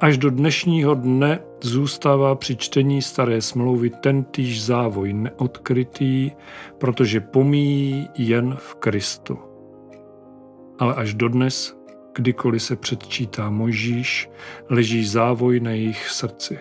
Až 0.00 0.18
do 0.18 0.30
dnešního 0.30 0.94
dne 0.94 1.40
zůstává 1.60 2.34
při 2.34 2.56
čtení 2.56 3.02
staré 3.02 3.42
smlouvy 3.42 3.90
tentýž 3.90 4.64
závoj 4.64 5.12
neodkrytý, 5.12 6.30
protože 6.78 7.20
pomíjí 7.20 8.08
jen 8.18 8.56
v 8.58 8.74
Kristu. 8.74 9.38
Ale 10.78 10.94
až 10.94 11.14
dodnes, 11.14 11.76
kdykoliv 12.14 12.62
se 12.62 12.76
předčítá 12.76 13.50
Mojžíš, 13.50 14.30
leží 14.70 15.06
závoj 15.06 15.60
na 15.60 15.70
jejich 15.70 16.08
srdci. 16.08 16.58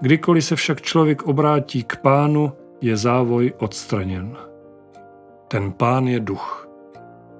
Kdykoliv 0.00 0.44
se 0.44 0.56
však 0.56 0.80
člověk 0.80 1.22
obrátí 1.22 1.82
k 1.82 1.96
pánu, 1.96 2.52
je 2.80 2.96
závoj 2.96 3.52
odstraněn. 3.58 4.36
Ten 5.48 5.72
pán 5.72 6.08
je 6.08 6.20
duch. 6.20 6.69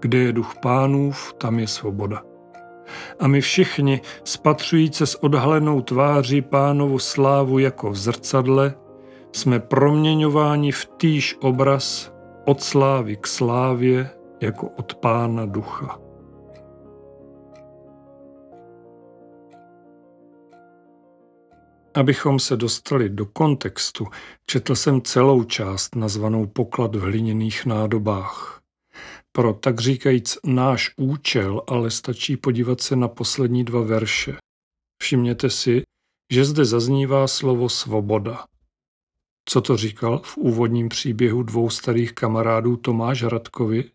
Kde 0.01 0.19
je 0.19 0.33
duch 0.33 0.55
pánův, 0.63 1.35
tam 1.39 1.59
je 1.59 1.67
svoboda. 1.67 2.23
A 3.19 3.27
my 3.27 3.41
všichni, 3.41 4.01
spatřujíce 4.25 5.07
s 5.07 5.25
odhalenou 5.25 5.81
tváří 5.81 6.43
pánovu 6.43 6.99
slávu 6.99 7.59
jako 7.59 7.91
v 7.91 7.97
zrcadle, 7.97 8.75
jsme 9.33 9.61
proměňováni 9.61 10.73
v 10.73 10.87
týž 10.97 11.37
obraz 11.41 12.13
od 12.47 12.63
slávy 12.63 13.17
k 13.17 13.27
slávě 13.27 14.11
jako 14.41 14.69
od 14.69 14.95
Pána 14.95 15.47
Ducha. 15.47 15.99
Abychom 21.95 22.39
se 22.39 22.57
dostali 22.57 23.09
do 23.09 23.27
kontextu, 23.27 24.07
četl 24.47 24.75
jsem 24.75 25.03
celou 25.03 25.45
část 25.45 25.97
nazvanou 25.97 26.47
Poklad 26.47 26.97
v 26.97 27.01
hliněných 27.01 27.67
nádobách. 27.67 28.60
Pro 29.33 29.55
tak 29.55 29.81
říkajíc 29.81 30.39
náš 30.45 30.91
účel 30.97 31.63
ale 31.69 31.91
stačí 31.91 32.37
podívat 32.37 32.81
se 32.81 32.97
na 32.97 33.09
poslední 33.09 33.65
dva 33.65 33.81
verše. 33.81 34.37
Všimněte 35.03 35.51
si, 35.51 35.83
že 36.33 36.45
zde 36.45 36.65
zaznívá 36.65 37.29
slovo 37.29 37.69
svoboda. 37.69 38.45
Co 39.49 39.61
to 39.61 39.77
říkal 39.77 40.19
v 40.25 40.37
úvodním 40.37 40.89
příběhu 40.89 41.43
dvou 41.43 41.71
starých 41.71 42.13
kamarádů 42.13 42.77
Tomáš 42.77 43.23
Radkovi? 43.23 43.91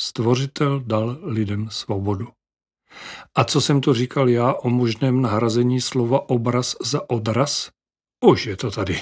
Stvořitel 0.00 0.80
dal 0.80 1.18
lidem 1.22 1.70
svobodu. 1.70 2.28
A 3.34 3.44
co 3.44 3.60
jsem 3.60 3.80
to 3.80 3.94
říkal 3.94 4.28
já 4.28 4.52
o 4.54 4.70
možném 4.70 5.22
nahrazení 5.22 5.80
slova 5.80 6.28
obraz 6.28 6.76
za 6.84 7.10
odraz? 7.10 7.70
Už 8.24 8.46
je 8.46 8.56
to 8.56 8.70
tady. 8.70 9.00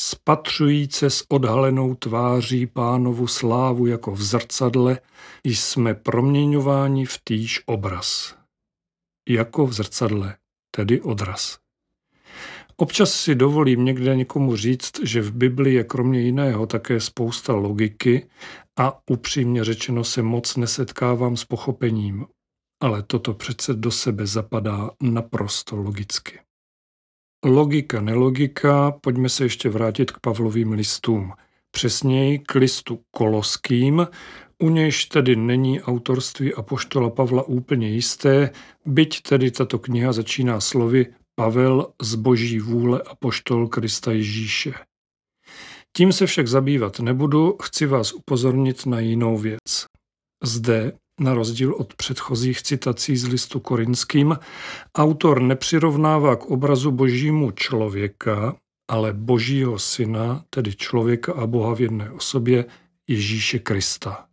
Spatřujíce 0.00 1.10
s 1.10 1.24
odhalenou 1.28 1.94
tváří 1.94 2.66
pánovu 2.66 3.26
slávu 3.26 3.86
jako 3.86 4.12
v 4.12 4.22
zrcadle, 4.22 5.00
jsme 5.44 5.94
proměňováni 5.94 7.06
v 7.06 7.18
týž 7.24 7.62
obraz. 7.66 8.36
Jako 9.28 9.66
v 9.66 9.72
zrcadle, 9.72 10.36
tedy 10.76 11.00
odraz. 11.00 11.58
Občas 12.76 13.12
si 13.12 13.34
dovolím 13.34 13.84
někde 13.84 14.16
někomu 14.16 14.56
říct, 14.56 15.04
že 15.04 15.20
v 15.20 15.32
Bibli 15.32 15.74
je 15.74 15.84
kromě 15.84 16.20
jiného 16.20 16.66
také 16.66 17.00
spousta 17.00 17.52
logiky 17.52 18.28
a 18.78 19.00
upřímně 19.10 19.64
řečeno 19.64 20.04
se 20.04 20.22
moc 20.22 20.56
nesetkávám 20.56 21.36
s 21.36 21.44
pochopením, 21.44 22.26
ale 22.82 23.02
toto 23.02 23.34
přece 23.34 23.74
do 23.74 23.90
sebe 23.90 24.26
zapadá 24.26 24.90
naprosto 25.02 25.76
logicky. 25.76 26.43
Logika, 27.44 28.00
nelogika, 28.00 28.90
pojďme 29.00 29.28
se 29.28 29.44
ještě 29.44 29.68
vrátit 29.68 30.10
k 30.10 30.20
Pavlovým 30.20 30.72
listům. 30.72 31.32
Přesněji 31.70 32.38
k 32.38 32.54
listu 32.54 33.00
koloským, 33.10 34.06
u 34.62 34.68
nějž 34.68 35.04
tedy 35.04 35.36
není 35.36 35.82
autorství 35.82 36.54
apoštola 36.54 37.10
Pavla 37.10 37.42
úplně 37.42 37.88
jisté, 37.88 38.50
byť 38.86 39.22
tedy 39.22 39.50
tato 39.50 39.78
kniha 39.78 40.12
začíná 40.12 40.60
slovy 40.60 41.06
Pavel 41.34 41.92
z 42.02 42.14
boží 42.14 42.60
vůle 42.60 43.02
a 43.06 43.14
poštol 43.14 43.68
Krista 43.68 44.12
Ježíše. 44.12 44.74
Tím 45.96 46.12
se 46.12 46.26
však 46.26 46.48
zabývat 46.48 47.00
nebudu, 47.00 47.56
chci 47.62 47.86
vás 47.86 48.12
upozornit 48.12 48.86
na 48.86 49.00
jinou 49.00 49.38
věc. 49.38 49.86
Zde, 50.44 50.92
na 51.20 51.34
rozdíl 51.34 51.74
od 51.74 51.94
předchozích 51.94 52.62
citací 52.62 53.16
z 53.16 53.28
listu 53.28 53.60
korinským, 53.60 54.38
autor 54.94 55.42
nepřirovnává 55.42 56.36
k 56.36 56.44
obrazu 56.44 56.90
božímu 56.90 57.50
člověka, 57.50 58.56
ale 58.88 59.12
božího 59.12 59.78
syna, 59.78 60.44
tedy 60.50 60.74
člověka 60.74 61.32
a 61.32 61.46
boha 61.46 61.74
v 61.74 61.80
jedné 61.80 62.10
osobě, 62.10 62.64
Ježíše 63.08 63.58
Krista 63.58 64.26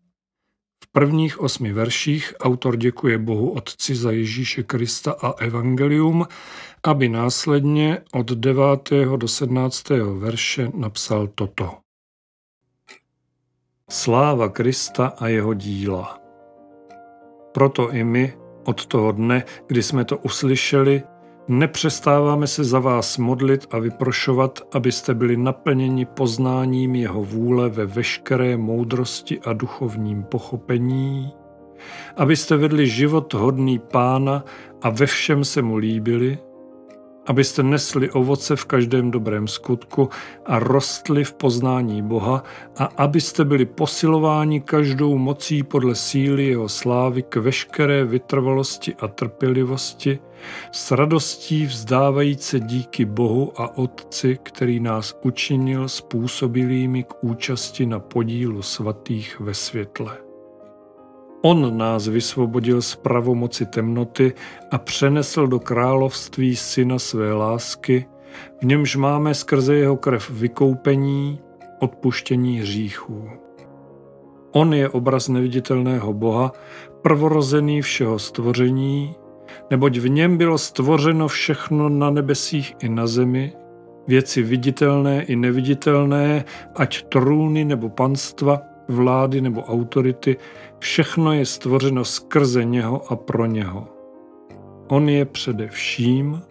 prvních 0.91 1.39
osmi 1.39 1.73
verších 1.73 2.33
autor 2.39 2.77
děkuje 2.77 3.17
Bohu 3.17 3.51
Otci 3.51 3.95
za 3.95 4.11
Ježíše 4.11 4.63
Krista 4.63 5.11
a 5.11 5.31
Evangelium, 5.31 6.27
aby 6.83 7.09
následně 7.09 7.97
od 8.13 8.31
9. 8.31 8.89
do 9.17 9.27
17. 9.27 9.89
verše 10.19 10.71
napsal 10.73 11.27
toto. 11.27 11.77
Sláva 13.89 14.50
Krista 14.50 15.07
a 15.07 15.27
jeho 15.27 15.53
díla. 15.53 16.21
Proto 17.51 17.92
i 17.92 18.03
my 18.03 18.33
od 18.66 18.85
toho 18.85 19.11
dne, 19.11 19.44
kdy 19.68 19.83
jsme 19.83 20.05
to 20.05 20.18
uslyšeli, 20.18 21.03
Nepřestáváme 21.48 22.48
se 22.48 22.64
za 22.64 22.79
vás 22.79 23.18
modlit 23.18 23.68
a 23.72 23.79
vyprošovat, 23.79 24.59
abyste 24.72 25.14
byli 25.14 25.37
naplněni 25.37 26.05
poznáním 26.05 26.96
jeho 26.96 27.24
vůle 27.24 27.70
ve 27.70 27.85
veškeré 27.85 28.57
moudrosti 28.57 29.40
a 29.40 29.53
duchovním 29.53 30.24
pochopení, 30.24 31.33
abyste 32.18 32.57
vedli 32.57 32.87
život 32.87 33.33
hodný 33.33 33.79
pána 33.79 34.44
a 34.81 34.90
ve 34.90 35.05
všem 35.05 35.46
se 35.46 35.61
mu 35.61 35.77
líbili, 35.77 36.37
abyste 37.31 37.63
nesli 37.63 38.11
ovoce 38.11 38.55
v 38.55 38.65
každém 38.65 39.11
dobrém 39.11 39.48
skutku 39.48 40.09
a 40.46 40.59
rostli 40.59 41.24
v 41.24 41.33
poznání 41.33 42.01
Boha 42.01 42.44
a 42.77 42.83
abyste 42.83 43.46
byli 43.46 43.65
posilováni 43.65 44.61
každou 44.61 45.17
mocí 45.17 45.63
podle 45.63 45.96
síly 45.96 46.46
jeho 46.46 46.70
slávy 46.70 47.24
k 47.24 47.35
veškeré 47.35 48.05
vytrvalosti 48.05 48.96
a 48.96 49.07
trpělivosti, 49.07 50.20
s 50.72 50.91
radostí 50.91 51.65
vzdávající 51.65 52.59
díky 52.59 53.05
Bohu 53.05 53.61
a 53.61 53.77
Otci, 53.77 54.39
který 54.44 54.79
nás 54.79 55.15
učinil 55.24 55.89
způsobilými 55.89 57.03
k 57.03 57.24
účasti 57.24 57.85
na 57.85 58.00
podílu 58.00 58.61
svatých 58.61 59.39
ve 59.39 59.53
světle. 59.53 60.30
On 61.41 61.77
nás 61.77 62.07
vysvobodil 62.07 62.81
z 62.81 62.95
pravomoci 62.95 63.65
temnoty 63.65 64.33
a 64.71 64.77
přenesl 64.77 65.47
do 65.47 65.59
království 65.59 66.55
syna 66.55 66.99
své 66.99 67.33
lásky, 67.33 68.05
v 68.61 68.65
němž 68.65 68.95
máme 68.95 69.33
skrze 69.33 69.75
jeho 69.75 69.97
krev 69.97 70.29
vykoupení, 70.29 71.39
odpuštění 71.79 72.59
hříchů. 72.59 73.29
On 74.51 74.73
je 74.73 74.89
obraz 74.89 75.29
neviditelného 75.29 76.13
Boha, 76.13 76.51
prvorozený 77.01 77.81
všeho 77.81 78.19
stvoření, 78.19 79.15
neboť 79.69 79.97
v 79.97 80.09
něm 80.09 80.37
bylo 80.37 80.57
stvořeno 80.57 81.27
všechno 81.27 81.89
na 81.89 82.09
nebesích 82.09 82.75
i 82.79 82.89
na 82.89 83.07
zemi, 83.07 83.53
věci 84.07 84.43
viditelné 84.43 85.23
i 85.23 85.35
neviditelné, 85.35 86.45
ať 86.75 87.03
trůny 87.03 87.65
nebo 87.65 87.89
panstva, 87.89 88.61
vlády 88.91 89.41
nebo 89.41 89.61
autority, 89.61 90.37
všechno 90.79 91.33
je 91.33 91.45
stvořeno 91.45 92.05
skrze 92.05 92.65
něho 92.65 93.11
a 93.11 93.15
pro 93.15 93.45
něho. 93.45 93.87
On 94.87 95.09
je 95.09 95.25
především 95.25 96.41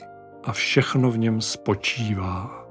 a 0.44 0.53
všechno 0.53 1.11
v 1.11 1.18
něm 1.18 1.40
spočívá. 1.40 2.66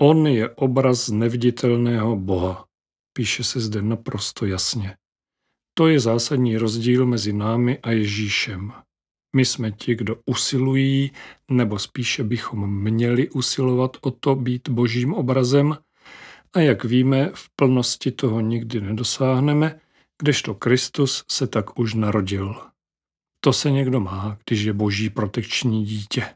On 0.00 0.26
je 0.26 0.50
obraz 0.50 1.08
neviditelného 1.08 2.16
Boha, 2.16 2.64
píše 3.12 3.44
se 3.44 3.60
zde 3.60 3.82
naprosto 3.82 4.46
jasně. 4.46 4.96
To 5.74 5.88
je 5.88 6.00
zásadní 6.00 6.58
rozdíl 6.58 7.06
mezi 7.06 7.32
námi 7.32 7.78
a 7.78 7.90
Ježíšem. 7.90 8.72
My 9.36 9.44
jsme 9.44 9.72
ti, 9.72 9.94
kdo 9.94 10.16
usilují, 10.26 11.12
nebo 11.50 11.78
spíše 11.78 12.24
bychom 12.24 12.82
měli 12.82 13.30
usilovat 13.30 13.96
o 14.00 14.10
to 14.10 14.34
být 14.34 14.68
božím 14.68 15.14
obrazem, 15.14 15.78
a 16.52 16.60
jak 16.60 16.84
víme, 16.84 17.30
v 17.34 17.50
plnosti 17.56 18.10
toho 18.10 18.40
nikdy 18.40 18.80
nedosáhneme, 18.80 19.80
kdežto 20.22 20.54
Kristus 20.54 21.24
se 21.30 21.46
tak 21.46 21.78
už 21.78 21.94
narodil. 21.94 22.62
To 23.40 23.52
se 23.52 23.70
někdo 23.70 24.00
má, 24.00 24.38
když 24.46 24.60
je 24.60 24.72
boží 24.72 25.10
protekční 25.10 25.84
dítě. 25.84 26.34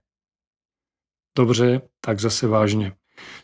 Dobře, 1.38 1.82
tak 2.00 2.20
zase 2.20 2.46
vážně. 2.46 2.92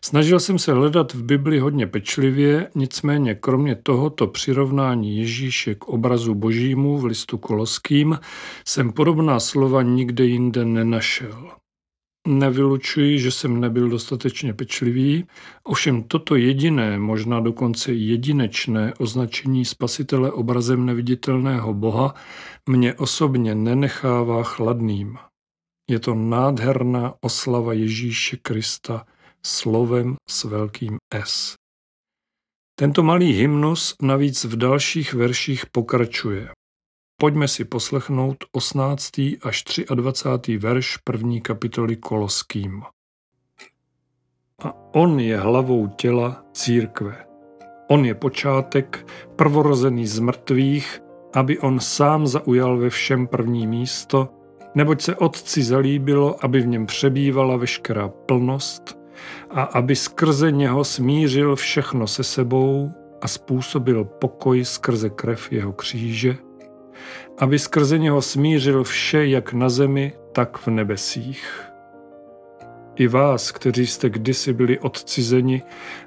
Snažil 0.04 0.40
jsem 0.40 0.58
se 0.58 0.72
hledat 0.72 1.14
v 1.14 1.22
Bibli 1.22 1.58
hodně 1.58 1.86
pečlivě, 1.86 2.70
nicméně 2.74 3.34
kromě 3.34 3.74
tohoto 3.74 4.26
přirovnání 4.26 5.18
Ježíše 5.18 5.74
k 5.74 5.88
obrazu 5.88 6.34
božímu 6.34 6.98
v 6.98 7.04
listu 7.04 7.38
koloským 7.38 8.18
jsem 8.66 8.92
podobná 8.92 9.40
slova 9.40 9.82
nikde 9.82 10.24
jinde 10.24 10.64
nenašel. 10.64 11.50
Nevylučuji, 12.28 13.18
že 13.18 13.30
jsem 13.30 13.60
nebyl 13.60 13.88
dostatečně 13.88 14.54
pečlivý, 14.54 15.24
ovšem 15.64 16.02
toto 16.02 16.36
jediné, 16.36 16.98
možná 16.98 17.40
dokonce 17.40 17.92
jedinečné 17.92 18.94
označení 18.98 19.64
spasitele 19.64 20.32
obrazem 20.32 20.86
neviditelného 20.86 21.74
Boha 21.74 22.14
mě 22.66 22.94
osobně 22.94 23.54
nenechává 23.54 24.42
chladným. 24.42 25.16
Je 25.90 25.98
to 25.98 26.14
nádherná 26.14 27.14
oslava 27.20 27.72
Ježíše 27.72 28.36
Krista– 28.42 29.06
slovem 29.42 30.16
s 30.28 30.44
velkým 30.44 30.96
S. 31.14 31.54
Tento 32.78 33.02
malý 33.02 33.32
hymnus 33.32 33.94
navíc 34.02 34.44
v 34.44 34.56
dalších 34.56 35.14
verších 35.14 35.66
pokračuje. 35.66 36.48
Pojďme 37.20 37.48
si 37.48 37.64
poslechnout 37.64 38.36
18. 38.52 39.10
až 39.42 39.64
23. 39.94 40.56
verš 40.56 40.96
první 40.96 41.40
kapitoly 41.40 41.96
Koloským. 41.96 42.82
A 44.62 44.74
on 44.94 45.20
je 45.20 45.38
hlavou 45.38 45.86
těla 45.86 46.44
církve. 46.52 47.26
On 47.90 48.04
je 48.04 48.14
počátek, 48.14 49.06
prvorozený 49.36 50.06
z 50.06 50.18
mrtvých, 50.18 51.00
aby 51.34 51.58
on 51.58 51.80
sám 51.80 52.26
zaujal 52.26 52.78
ve 52.78 52.90
všem 52.90 53.26
první 53.26 53.66
místo, 53.66 54.38
Neboť 54.74 55.02
se 55.02 55.16
Otci 55.16 55.62
zalíbilo, 55.62 56.44
aby 56.44 56.60
v 56.60 56.66
něm 56.66 56.86
přebývala 56.86 57.56
veškerá 57.56 58.08
plnost 58.08 58.97
a 59.50 59.62
aby 59.62 59.96
skrze 59.96 60.52
něho 60.52 60.84
smířil 60.84 61.56
všechno 61.56 62.06
se 62.06 62.24
sebou 62.24 62.92
a 63.20 63.28
způsobil 63.28 64.04
pokoj 64.04 64.64
skrze 64.64 65.10
krev 65.10 65.52
jeho 65.52 65.72
kříže, 65.72 66.36
aby 67.38 67.58
skrze 67.58 67.98
něho 67.98 68.22
smířil 68.22 68.84
vše 68.84 69.26
jak 69.26 69.52
na 69.52 69.68
zemi, 69.68 70.12
tak 70.32 70.58
v 70.58 70.66
nebesích. 70.66 71.64
I 72.96 73.08
vás, 73.08 73.52
kteří 73.52 73.86
jste 73.86 74.10
kdysi 74.10 74.52
byli 74.52 74.78
odcizeni 74.78 75.62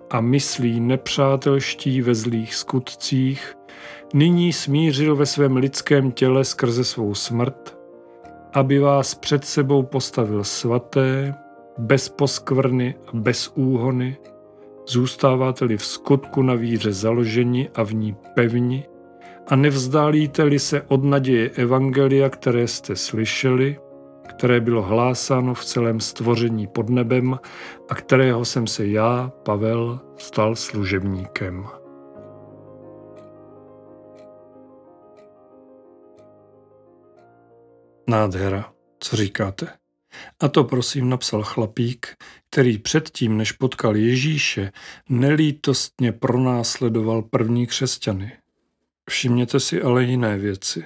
a 0.10 0.22
myslí 0.22 0.80
nepřátelští 0.80 2.02
ve 2.02 2.16
zlých 2.16 2.56
skutcích, 2.56 3.58
nyní 4.14 4.54
smířil 4.54 5.16
ve 5.16 5.26
svém 5.26 5.56
lidském 5.56 6.12
těle 6.12 6.46
skrze 6.46 6.84
svou 6.84 7.16
smrt, 7.16 7.78
aby 8.54 8.80
vás 8.80 9.16
před 9.16 9.46
sebou 9.46 9.84
postavil 9.84 10.44
svaté, 10.44 11.36
bez 11.78 12.10
poskvrny 12.10 12.96
a 13.08 13.10
bez 13.14 13.52
úhony, 13.56 14.18
zůstáváte-li 14.88 15.78
v 15.78 15.86
skutku 15.86 16.42
na 16.42 16.54
víře 16.54 16.94
založeni 16.94 17.70
a 17.76 17.84
v 17.84 17.94
ní 17.94 18.16
pevni 18.36 18.86
a 19.48 19.56
nevzdálíte-li 19.56 20.60
se 20.60 20.82
od 20.82 21.04
naděje 21.04 21.50
Evangelia, 21.50 22.30
které 22.30 22.68
jste 22.68 22.96
slyšeli, 22.96 23.80
které 24.30 24.60
bylo 24.60 24.82
hlásáno 24.82 25.54
v 25.54 25.66
celém 25.66 26.00
stvoření 26.00 26.68
pod 26.68 26.90
nebem 26.90 27.40
a 27.90 27.96
kterého 27.96 28.46
jsem 28.46 28.68
se 28.68 28.88
já, 28.88 29.32
Pavel, 29.44 30.00
stal 30.18 30.56
služebníkem. 30.56 31.66
Nádhera, 38.08 38.74
co 39.00 39.16
říkáte? 39.16 39.81
A 40.40 40.48
to 40.48 40.64
prosím 40.64 41.10
napsal 41.10 41.44
chlapík, 41.44 42.08
který 42.50 42.78
předtím, 42.78 43.38
než 43.38 43.52
potkal 43.52 43.96
Ježíše, 43.96 44.72
nelítostně 45.10 46.12
pronásledoval 46.12 47.22
první 47.22 47.68
křesťany. 47.68 48.38
Všimněte 49.10 49.60
si 49.60 49.82
ale 49.82 50.04
jiné 50.04 50.38
věci. 50.38 50.86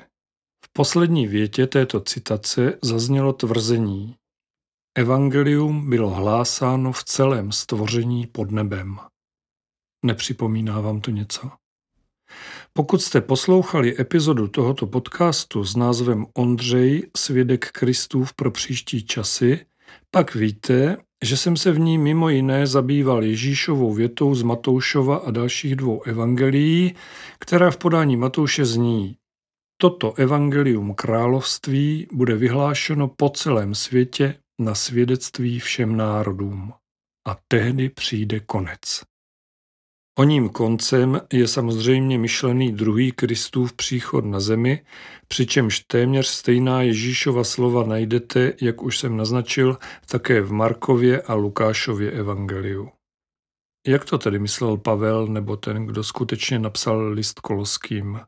V 0.66 0.70
poslední 0.74 1.28
větě 1.28 1.68
této 1.68 2.02
citace 2.02 2.80
zaznělo 2.82 3.34
tvrzení. 3.34 4.16
Evangelium 4.98 5.90
bylo 5.90 6.10
hlásáno 6.10 6.92
v 6.92 7.04
celém 7.04 7.52
stvoření 7.52 8.28
pod 8.28 8.52
nebem. 8.52 9.00
Nepřipomíná 10.06 10.82
vám 10.82 11.02
to 11.02 11.12
něco? 11.12 11.52
Pokud 12.74 13.02
jste 13.02 13.22
poslouchali 13.22 14.00
epizodu 14.00 14.48
tohoto 14.48 14.88
podcastu 14.88 15.64
s 15.64 15.76
názvem 15.76 16.26
Ondřej, 16.38 17.04
svědek 17.18 17.72
Kristův 17.72 18.34
pro 18.34 18.52
příští 18.52 19.06
časy, 19.06 19.66
pak 20.12 20.36
víte, 20.36 20.98
že 21.24 21.38
jsem 21.38 21.58
se 21.58 21.72
v 21.72 21.80
ní 21.80 21.98
mimo 21.98 22.30
jiné 22.30 22.68
zabýval 22.68 23.24
Ježíšovou 23.24 23.94
větou 23.94 24.36
z 24.36 24.44
Matoušova 24.44 25.18
a 25.18 25.32
dalších 25.32 25.76
dvou 25.76 26.04
evangelií, 26.04 26.96
která 27.40 27.72
v 27.72 27.78
podání 27.78 28.18
Matouše 28.18 28.66
zní 28.66 29.16
Toto 29.78 30.14
evangelium 30.14 30.94
království 30.94 32.08
bude 32.12 32.36
vyhlášeno 32.36 33.08
po 33.08 33.30
celém 33.30 33.76
světě 33.76 34.36
na 34.60 34.76
svědectví 34.76 35.60
všem 35.60 35.96
národům. 35.98 36.74
A 37.28 37.38
tehdy 37.48 37.90
přijde 37.90 38.40
konec. 38.40 39.04
Oním 40.18 40.50
koncem 40.50 41.22
je 41.34 41.48
samozřejmě 41.48 42.18
myšlený 42.18 42.72
druhý 42.72 43.12
Kristův 43.12 43.74
příchod 43.74 44.26
na 44.26 44.40
zemi, 44.40 44.86
přičemž 45.28 45.80
téměř 45.80 46.28
stejná 46.28 46.82
Ježíšova 46.82 47.44
slova 47.44 47.84
najdete, 47.84 48.54
jak 48.62 48.84
už 48.84 49.00
jsem 49.00 49.18
naznačil, 49.18 49.78
také 50.06 50.42
v 50.42 50.52
Markově 50.52 51.22
a 51.22 51.34
Lukášově 51.34 52.12
evangeliu. 52.12 52.90
Jak 53.88 54.06
to 54.06 54.18
tedy 54.18 54.40
myslel 54.40 54.78
Pavel 54.78 55.28
nebo 55.28 55.58
ten, 55.58 55.86
kdo 55.86 56.04
skutečně 56.04 56.60
napsal 56.60 57.08
list 57.08 57.40
koloským? 57.40 58.20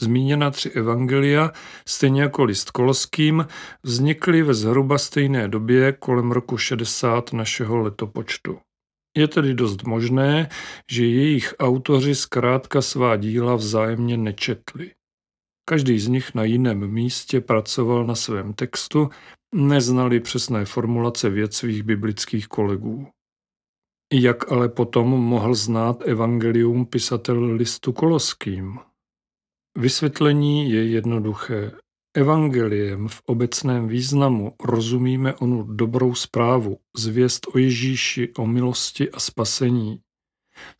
Zmíněna 0.00 0.50
tři 0.50 0.70
evangelia, 0.70 1.52
stejně 1.88 2.22
jako 2.22 2.44
list 2.44 2.70
koloským, 2.70 3.46
vznikly 3.82 4.42
ve 4.42 4.54
zhruba 4.54 4.98
stejné 4.98 5.48
době 5.48 5.92
kolem 5.92 6.32
roku 6.32 6.56
60 6.56 7.32
našeho 7.32 7.78
letopočtu. 7.78 8.58
Je 9.16 9.28
tedy 9.28 9.54
dost 9.54 9.82
možné, 9.82 10.48
že 10.90 11.06
jejich 11.06 11.54
autoři 11.58 12.14
zkrátka 12.14 12.82
svá 12.82 13.16
díla 13.16 13.54
vzájemně 13.56 14.16
nečetli. 14.16 14.94
Každý 15.64 15.98
z 15.98 16.08
nich 16.08 16.34
na 16.34 16.44
jiném 16.44 16.90
místě 16.90 17.40
pracoval 17.40 18.06
na 18.06 18.14
svém 18.14 18.52
textu, 18.52 19.08
neznali 19.54 20.20
přesné 20.20 20.64
formulace 20.64 21.30
věd 21.30 21.54
svých 21.54 21.82
biblických 21.82 22.48
kolegů. 22.48 23.08
Jak 24.12 24.52
ale 24.52 24.68
potom 24.68 25.08
mohl 25.08 25.54
znát 25.54 26.02
evangelium 26.02 26.86
pisatel 26.86 27.44
listu 27.44 27.92
koloským? 27.92 28.78
Vysvětlení 29.78 30.70
je 30.70 30.86
jednoduché. 30.86 31.72
Evangeliem 32.14 33.08
v 33.08 33.22
obecném 33.26 33.88
významu 33.88 34.54
rozumíme 34.64 35.34
onu 35.34 35.62
dobrou 35.62 36.14
zprávu, 36.14 36.78
zvěst 36.96 37.46
o 37.54 37.58
Ježíši, 37.58 38.32
o 38.38 38.46
milosti 38.46 39.10
a 39.10 39.20
spasení. 39.20 40.00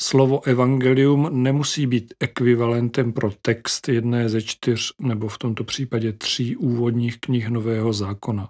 Slovo 0.03 0.47
evangelium 0.47 1.43
nemusí 1.43 1.87
být 1.87 2.15
ekvivalentem 2.21 3.13
pro 3.13 3.31
text 3.43 3.89
jedné 3.89 4.29
ze 4.29 4.43
čtyř 4.43 4.93
nebo 5.01 5.29
v 5.29 5.39
tomto 5.39 5.65
případě 5.65 6.13
tří 6.13 6.57
úvodních 6.57 7.21
knih 7.21 7.49
Nového 7.49 7.93
zákona. 7.93 8.49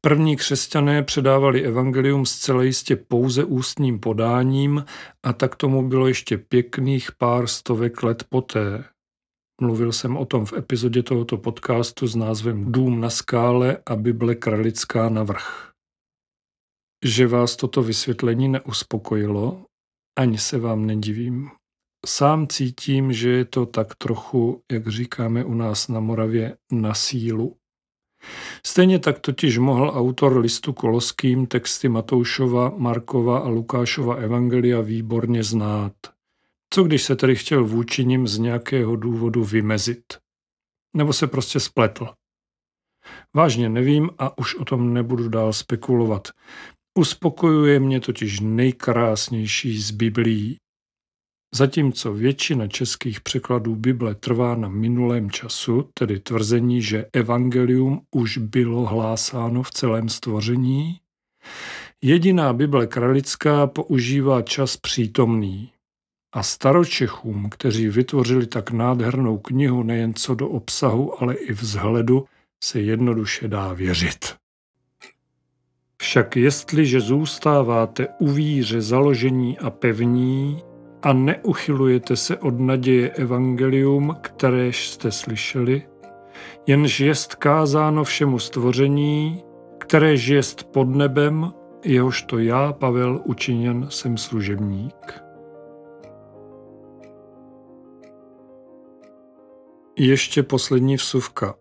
První 0.00 0.36
křesťané 0.36 1.02
předávali 1.02 1.62
evangelium 1.62 2.26
zcela 2.26 2.62
jistě 2.62 2.96
pouze 2.96 3.44
ústním 3.44 4.00
podáním 4.00 4.84
a 5.22 5.32
tak 5.32 5.56
tomu 5.56 5.88
bylo 5.88 6.08
ještě 6.08 6.38
pěkných 6.38 7.12
pár 7.18 7.46
stovek 7.46 8.02
let 8.02 8.24
poté, 8.28 8.84
Mluvil 9.60 9.92
jsem 9.92 10.16
o 10.16 10.24
tom 10.24 10.44
v 10.44 10.52
epizodě 10.52 11.02
tohoto 11.02 11.36
podcastu 11.36 12.06
s 12.06 12.16
názvem 12.16 12.72
Dům 12.72 13.00
na 13.00 13.10
skále 13.10 13.78
a 13.86 13.96
Bible 13.96 14.34
kralická 14.34 15.08
na 15.08 15.22
vrch. 15.22 15.72
Že 17.04 17.26
vás 17.26 17.56
toto 17.56 17.82
vysvětlení 17.82 18.48
neuspokojilo, 18.48 19.66
ani 20.18 20.38
se 20.38 20.58
vám 20.58 20.86
nedivím. 20.86 21.50
Sám 22.06 22.46
cítím, 22.46 23.12
že 23.12 23.30
je 23.30 23.44
to 23.44 23.66
tak 23.66 23.94
trochu, 23.94 24.62
jak 24.72 24.88
říkáme 24.88 25.44
u 25.44 25.54
nás 25.54 25.88
na 25.88 26.00
Moravě, 26.00 26.56
na 26.72 26.94
sílu. 26.94 27.56
Stejně 28.66 28.98
tak 28.98 29.18
totiž 29.18 29.58
mohl 29.58 29.92
autor 29.94 30.38
listu 30.38 30.72
Koloským 30.72 31.46
texty 31.46 31.88
Matoušova, 31.88 32.72
Markova 32.76 33.38
a 33.38 33.48
Lukášova 33.48 34.14
evangelia 34.14 34.80
výborně 34.80 35.42
znát– 35.42 35.92
co 36.74 36.82
když 36.82 37.02
se 37.02 37.16
tedy 37.16 37.36
chtěl 37.36 37.64
vůči 37.64 38.04
nim 38.04 38.28
z 38.28 38.38
nějakého 38.38 38.96
důvodu 38.96 39.44
vymezit? 39.44 40.04
Nebo 40.96 41.12
se 41.12 41.26
prostě 41.26 41.60
spletl? 41.60 42.08
Vážně 43.36 43.68
nevím 43.68 44.10
a 44.18 44.38
už 44.38 44.54
o 44.54 44.64
tom 44.64 44.94
nebudu 44.94 45.28
dál 45.28 45.52
spekulovat. 45.52 46.28
Uspokojuje 46.98 47.80
mě 47.80 48.00
totiž 48.00 48.40
nejkrásnější 48.40 49.78
z 49.78 49.90
Biblí. 49.90 50.56
Zatímco 51.54 52.12
většina 52.12 52.68
českých 52.68 53.20
překladů 53.20 53.76
Bible 53.76 54.14
trvá 54.14 54.54
na 54.54 54.68
minulém 54.68 55.30
času, 55.30 55.90
tedy 55.94 56.20
tvrzení, 56.20 56.82
že 56.82 57.06
evangelium 57.12 58.00
už 58.14 58.38
bylo 58.38 58.86
hlásáno 58.86 59.62
v 59.62 59.70
celém 59.70 60.08
stvoření, 60.08 61.00
jediná 62.04 62.52
Bible 62.52 62.86
kralická 62.86 63.66
používá 63.66 64.42
čas 64.42 64.76
přítomný, 64.76 65.72
a 66.38 66.42
staročechům, 66.42 67.50
kteří 67.50 67.88
vytvořili 67.88 68.46
tak 68.46 68.70
nádhernou 68.70 69.38
knihu 69.38 69.82
nejen 69.82 70.14
co 70.14 70.34
do 70.34 70.48
obsahu, 70.48 71.22
ale 71.22 71.34
i 71.34 71.52
vzhledu, 71.52 72.24
se 72.64 72.80
jednoduše 72.80 73.48
dá 73.48 73.72
věřit. 73.72 74.34
Však 75.96 76.36
jestliže 76.36 77.00
zůstáváte 77.00 78.08
u 78.18 78.28
víře 78.28 78.80
založení 78.80 79.58
a 79.58 79.70
pevní 79.70 80.62
a 81.02 81.12
neuchylujete 81.12 82.16
se 82.16 82.36
od 82.36 82.60
naděje 82.60 83.10
evangelium, 83.10 84.16
kteréž 84.20 84.88
jste 84.88 85.12
slyšeli, 85.12 85.82
jenž 86.66 87.00
jest 87.00 87.34
kázáno 87.34 88.04
všemu 88.04 88.38
stvoření, 88.38 89.42
kteréž 89.78 90.26
jest 90.26 90.64
pod 90.64 90.88
nebem, 90.88 91.52
jehožto 91.84 92.38
já, 92.38 92.72
Pavel, 92.72 93.20
učiněn 93.24 93.86
jsem 93.90 94.16
služebník. 94.16 95.27
Ještě 100.00 100.42
poslední 100.42 100.96
vsuvka. 100.96 101.54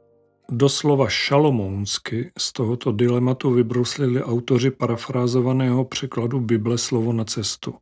Doslova 0.52 1.10
šalomounsky 1.10 2.32
z 2.38 2.54
tohoto 2.54 2.91
dilematu 2.91 3.52
vybruslili 3.52 4.23
autoři 4.23 4.71
parafrázovaného 4.71 5.86
překladu 5.86 6.39
Bible 6.39 6.78
slovo 6.78 7.13
na 7.13 7.23
cestu. 7.23 7.76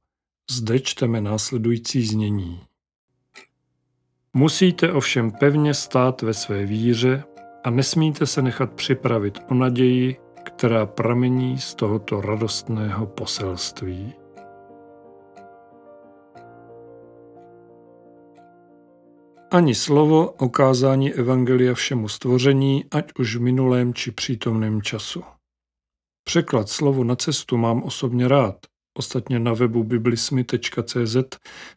Zde 0.52 0.80
čteme 0.80 1.22
následující 1.22 2.06
znění. 2.06 2.62
Musíte 4.34 4.92
ovšem 4.94 5.32
pevně 5.32 5.74
stát 5.74 6.22
ve 6.22 6.34
své 6.34 6.66
víře 6.66 7.24
a 7.64 7.70
nesmíte 7.70 8.26
se 8.26 8.42
nechat 8.42 8.74
připravit 8.74 9.40
o 9.50 9.54
naději, 9.54 10.18
která 10.44 10.86
pramení 10.86 11.60
z 11.60 11.76
tohoto 11.76 12.22
radostného 12.22 13.06
poselství. 13.06 14.14
Ani 19.52 19.76
slovo 19.76 20.32
o 20.32 20.50
kázání 20.50 21.14
Evangelia 21.14 21.74
všemu 21.74 22.08
stvoření, 22.08 22.86
ať 22.92 23.12
už 23.20 23.36
v 23.36 23.42
minulém 23.42 23.94
či 23.94 24.12
přítomném 24.12 24.82
času. 24.82 25.24
Překlad 26.24 26.70
slovo 26.70 27.04
na 27.04 27.16
cestu 27.16 27.58
mám 27.58 27.84
osobně 27.84 28.28
rád. 28.28 28.56
Ostatně 28.98 29.40
na 29.40 29.54
webu 29.54 29.84
biblismy.cz 29.84 31.18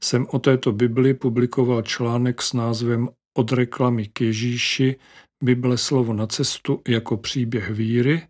jsem 0.04 0.26
o 0.30 0.38
této 0.38 0.72
Bibli 0.72 1.14
publikoval 1.14 1.82
článek 1.82 2.42
s 2.42 2.52
názvem 2.52 3.08
Od 3.38 3.52
reklamy 3.52 4.06
k 4.06 4.20
Ježíši, 4.20 4.96
Bible 5.44 5.78
slovo 5.78 6.12
na 6.12 6.26
cestu 6.26 6.82
jako 6.88 7.16
příběh 7.16 7.70
víry, 7.70 8.28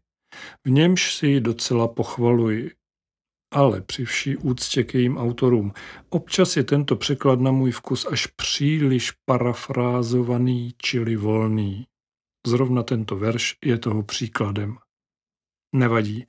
v 0.67 0.71
němž 0.71 1.15
si 1.15 1.27
ji 1.27 1.41
docela 1.41 1.89
pochvaluji. 1.89 2.78
Ale 3.51 3.81
při 3.81 4.05
vší 4.05 4.37
úctě 4.37 4.85
k 4.85 4.95
jejím 4.95 5.19
autorům, 5.19 5.73
občas 6.09 6.57
je 6.57 6.65
tento 6.65 6.97
překlad 6.97 7.41
na 7.41 7.51
můj 7.51 7.71
vkus 7.71 8.07
až 8.07 8.27
příliš 8.27 9.11
parafrázovaný, 9.25 10.75
čili 10.83 11.17
volný. 11.17 11.87
Zrovna 12.47 12.83
tento 12.83 13.17
verš 13.17 13.57
je 13.65 13.79
toho 13.79 14.03
příkladem. 14.03 14.77
Nevadí, 15.75 16.27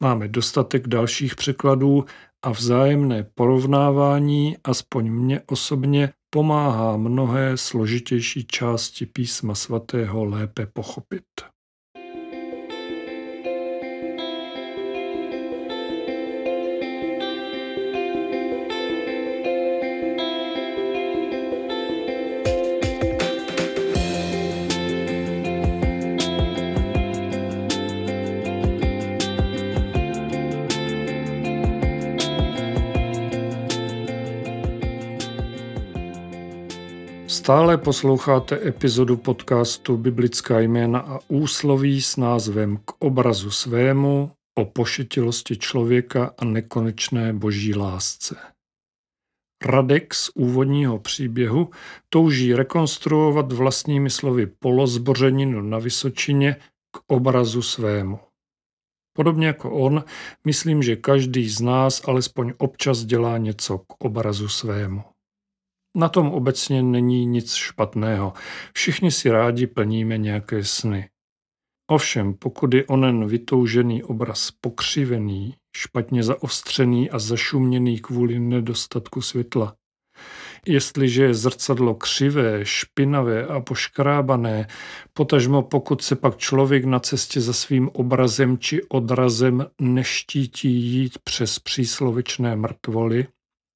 máme 0.00 0.28
dostatek 0.28 0.88
dalších 0.88 1.36
překladů 1.36 2.04
a 2.42 2.50
vzájemné 2.50 3.30
porovnávání, 3.34 4.56
aspoň 4.64 5.10
mně 5.10 5.40
osobně, 5.46 6.12
pomáhá 6.30 6.96
mnohé 6.96 7.56
složitější 7.56 8.46
části 8.46 9.06
písma 9.06 9.54
svatého 9.54 10.24
lépe 10.24 10.66
pochopit. 10.66 11.24
Stále 37.48 37.78
posloucháte 37.78 38.68
epizodu 38.68 39.16
podcastu 39.16 39.96
Biblická 39.96 40.60
jména 40.60 41.00
a 41.00 41.18
úsloví 41.28 42.02
s 42.02 42.16
názvem 42.16 42.76
K 42.76 42.92
obrazu 42.98 43.50
svému 43.50 44.30
o 44.58 44.64
pošetilosti 44.64 45.56
člověka 45.56 46.34
a 46.38 46.44
nekonečné 46.44 47.32
boží 47.32 47.74
lásce. 47.74 48.36
Radek 49.66 50.14
z 50.14 50.30
úvodního 50.34 50.98
příběhu 50.98 51.70
touží 52.08 52.54
rekonstruovat 52.54 53.52
vlastními 53.52 54.10
slovy 54.10 54.46
polozbořeninu 54.46 55.62
na 55.62 55.78
Vysočině 55.78 56.56
k 56.96 57.00
obrazu 57.06 57.62
svému. 57.62 58.18
Podobně 59.16 59.46
jako 59.46 59.70
on, 59.70 60.04
myslím, 60.44 60.82
že 60.82 60.96
každý 60.96 61.48
z 61.48 61.60
nás 61.60 62.08
alespoň 62.08 62.52
občas 62.58 63.04
dělá 63.04 63.38
něco 63.38 63.78
k 63.78 64.04
obrazu 64.04 64.48
svému. 64.48 65.02
Na 65.96 66.08
tom 66.08 66.28
obecně 66.28 66.82
není 66.82 67.26
nic 67.26 67.54
špatného. 67.54 68.32
Všichni 68.72 69.10
si 69.10 69.30
rádi 69.30 69.66
plníme 69.66 70.18
nějaké 70.18 70.64
sny. 70.64 71.08
Ovšem, 71.90 72.34
pokud 72.34 72.74
je 72.74 72.86
onen 72.86 73.26
vytoužený 73.26 74.02
obraz 74.02 74.50
pokřivený, 74.60 75.54
špatně 75.76 76.22
zaostřený 76.22 77.10
a 77.10 77.18
zašuměný 77.18 77.98
kvůli 77.98 78.38
nedostatku 78.38 79.22
světla, 79.22 79.74
jestliže 80.66 81.24
je 81.24 81.34
zrcadlo 81.34 81.94
křivé, 81.94 82.60
špinavé 82.62 83.46
a 83.46 83.60
poškrábané, 83.60 84.66
potažmo 85.12 85.62
pokud 85.62 86.02
se 86.02 86.16
pak 86.16 86.36
člověk 86.36 86.84
na 86.84 87.00
cestě 87.00 87.40
za 87.40 87.52
svým 87.52 87.88
obrazem 87.88 88.58
či 88.58 88.82
odrazem 88.82 89.66
neštítí 89.80 90.70
jít 90.70 91.18
přes 91.24 91.58
příslovičné 91.58 92.56
mrtvoly, 92.56 93.26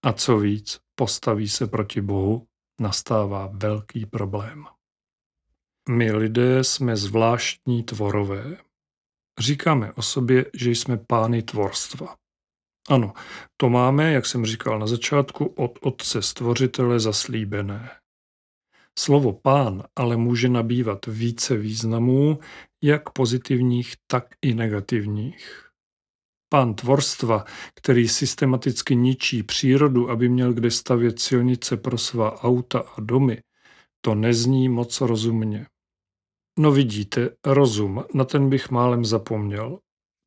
a 0.05 0.13
co 0.13 0.39
víc, 0.39 0.79
postaví 0.95 1.49
se 1.49 1.67
proti 1.67 2.01
Bohu, 2.01 2.47
nastává 2.81 3.51
velký 3.53 4.07
problém. 4.07 4.65
My 5.89 6.13
lidé 6.13 6.65
jsme 6.65 6.97
zvláštní 6.97 7.83
tvorové. 7.83 8.57
Říkáme 9.41 9.93
o 9.93 10.03
sobě, 10.03 10.47
že 10.55 10.71
jsme 10.71 10.97
pány 10.97 11.43
tvorstva. 11.43 12.17
Ano, 12.89 13.13
to 13.57 13.69
máme, 13.69 14.13
jak 14.13 14.27
jsem 14.27 14.47
říkal 14.47 14.79
na 14.79 14.87
začátku, 14.87 15.45
od 15.47 15.79
Otce 15.83 16.23
Stvořitele 16.23 17.01
zaslíbené. 17.01 17.91
Slovo 18.99 19.33
pán 19.33 19.85
ale 19.97 20.17
může 20.17 20.49
nabývat 20.49 21.07
více 21.07 21.57
významů, 21.57 22.39
jak 22.83 23.11
pozitivních, 23.11 23.95
tak 24.07 24.25
i 24.43 24.55
negativních. 24.55 25.72
Pán 26.53 26.75
tvorstva, 26.75 27.45
který 27.75 28.09
systematicky 28.09 28.97
ničí 28.97 29.43
přírodu, 29.43 30.11
aby 30.11 30.29
měl 30.29 30.53
kde 30.53 30.71
stavět 30.71 31.21
silnice 31.21 31.77
pro 31.77 31.99
svá 31.99 32.43
auta 32.43 32.79
a 32.79 33.01
domy, 33.01 33.39
to 34.01 34.15
nezní 34.15 34.69
moc 34.69 35.01
rozumně. 35.01 35.67
No 36.59 36.73
vidíte, 36.73 37.31
rozum, 37.47 38.05
na 38.15 38.25
ten 38.25 38.51
bych 38.51 38.71
málem 38.71 39.05
zapomněl. 39.05 39.79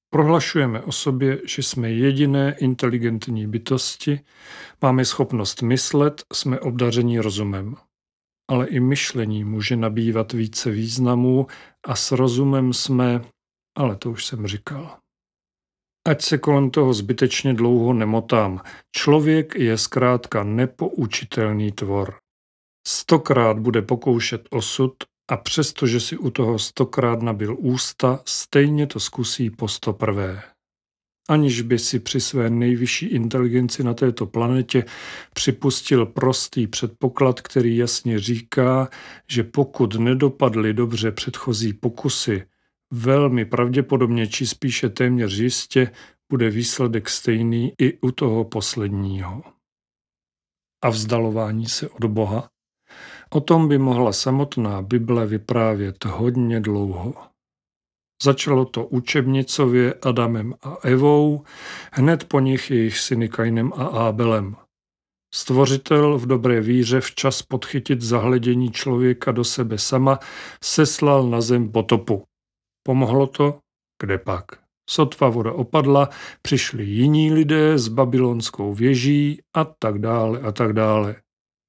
Prohlašujeme 0.09 0.81
o 0.81 0.91
sobě, 0.91 1.41
že 1.47 1.63
jsme 1.63 1.91
jediné 1.91 2.55
inteligentní 2.59 3.47
bytosti, 3.47 4.19
máme 4.81 5.05
schopnost 5.05 5.61
myslet, 5.61 6.23
jsme 6.33 6.59
obdaření 6.59 7.19
rozumem. 7.19 7.75
Ale 8.49 8.67
i 8.67 8.79
myšlení 8.79 9.43
může 9.43 9.75
nabývat 9.75 10.33
více 10.33 10.71
významů 10.71 11.47
a 11.87 11.95
s 11.95 12.11
rozumem 12.11 12.73
jsme, 12.73 13.21
ale 13.77 13.95
to 13.95 14.11
už 14.11 14.25
jsem 14.25 14.47
říkal. 14.47 15.04
Ať 16.07 16.21
se 16.21 16.37
kolem 16.37 16.69
toho 16.69 16.93
zbytečně 16.93 17.53
dlouho 17.53 17.93
nemotám. 17.93 18.61
Člověk 18.91 19.55
je 19.55 19.77
zkrátka 19.77 20.43
nepoučitelný 20.43 21.71
tvor. 21.71 22.15
Stokrát 22.87 23.59
bude 23.59 23.81
pokoušet 23.81 24.47
osud 24.49 24.93
a 25.31 25.37
přestože 25.37 25.99
si 25.99 26.17
u 26.17 26.29
toho 26.29 26.59
stokrát 26.59 27.21
nabil 27.21 27.55
ústa, 27.59 28.19
stejně 28.25 28.87
to 28.87 28.99
zkusí 28.99 29.49
po 29.49 29.67
sto 29.67 29.93
prvé. 29.93 30.41
Aniž 31.29 31.61
by 31.61 31.79
si 31.79 31.99
při 31.99 32.21
své 32.21 32.49
nejvyšší 32.49 33.05
inteligenci 33.05 33.83
na 33.83 33.93
této 33.93 34.25
planetě 34.25 34.85
připustil 35.33 36.05
prostý 36.05 36.67
předpoklad, 36.67 37.41
který 37.41 37.77
jasně 37.77 38.19
říká, 38.19 38.89
že 39.29 39.43
pokud 39.43 39.95
nedopadly 39.95 40.73
dobře 40.73 41.11
předchozí 41.11 41.73
pokusy, 41.73 42.43
Velmi 42.93 43.45
pravděpodobně, 43.45 44.27
či 44.27 44.47
spíše 44.47 44.89
téměř 44.89 45.33
jistě, 45.33 45.91
bude 46.31 46.49
výsledek 46.49 47.09
stejný 47.09 47.73
i 47.81 47.99
u 47.99 48.11
toho 48.11 48.43
posledního. 48.45 49.43
A 50.83 50.89
vzdalování 50.89 51.65
se 51.65 51.89
od 51.89 52.05
Boha? 52.05 52.49
O 53.29 53.41
tom 53.41 53.67
by 53.67 53.77
mohla 53.77 54.13
samotná 54.13 54.81
Bible 54.81 55.25
vyprávět 55.25 56.05
hodně 56.05 56.59
dlouho. 56.59 57.13
Začalo 58.23 58.65
to 58.65 58.85
učebnicově 58.85 59.93
Adamem 59.93 60.53
a 60.61 60.77
Evou, 60.83 61.43
hned 61.93 62.23
po 62.23 62.39
nich 62.39 62.71
jejich 62.71 62.97
syny 62.97 63.29
Kainem 63.29 63.73
a 63.75 63.85
Ábelem. 63.85 64.55
Stvořitel 65.33 66.17
v 66.17 66.25
dobré 66.25 66.61
víře 66.61 67.01
včas 67.01 67.41
podchytit 67.41 68.01
zahledění 68.01 68.71
člověka 68.71 69.31
do 69.31 69.43
sebe 69.43 69.77
sama 69.77 70.19
seslal 70.63 71.29
na 71.29 71.41
zem 71.41 71.71
potopu. 71.71 72.23
Pomohlo 72.87 73.27
to? 73.27 73.59
Kde 74.01 74.17
pak? 74.17 74.45
Sotva 74.89 75.29
voda 75.29 75.51
opadla, 75.53 76.09
přišli 76.41 76.85
jiní 76.85 77.33
lidé 77.33 77.77
s 77.77 77.87
babylonskou 77.87 78.73
věží 78.73 79.41
a 79.55 79.63
tak 79.63 79.99
dále 79.99 80.39
a 80.39 80.51
tak 80.51 80.73
dále. 80.73 81.15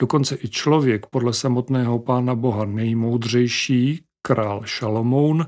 Dokonce 0.00 0.38
i 0.42 0.48
člověk 0.48 1.06
podle 1.06 1.32
samotného 1.32 1.98
pána 1.98 2.34
boha 2.34 2.64
nejmoudřejší, 2.64 4.04
král 4.22 4.62
Šalomoun, 4.64 5.46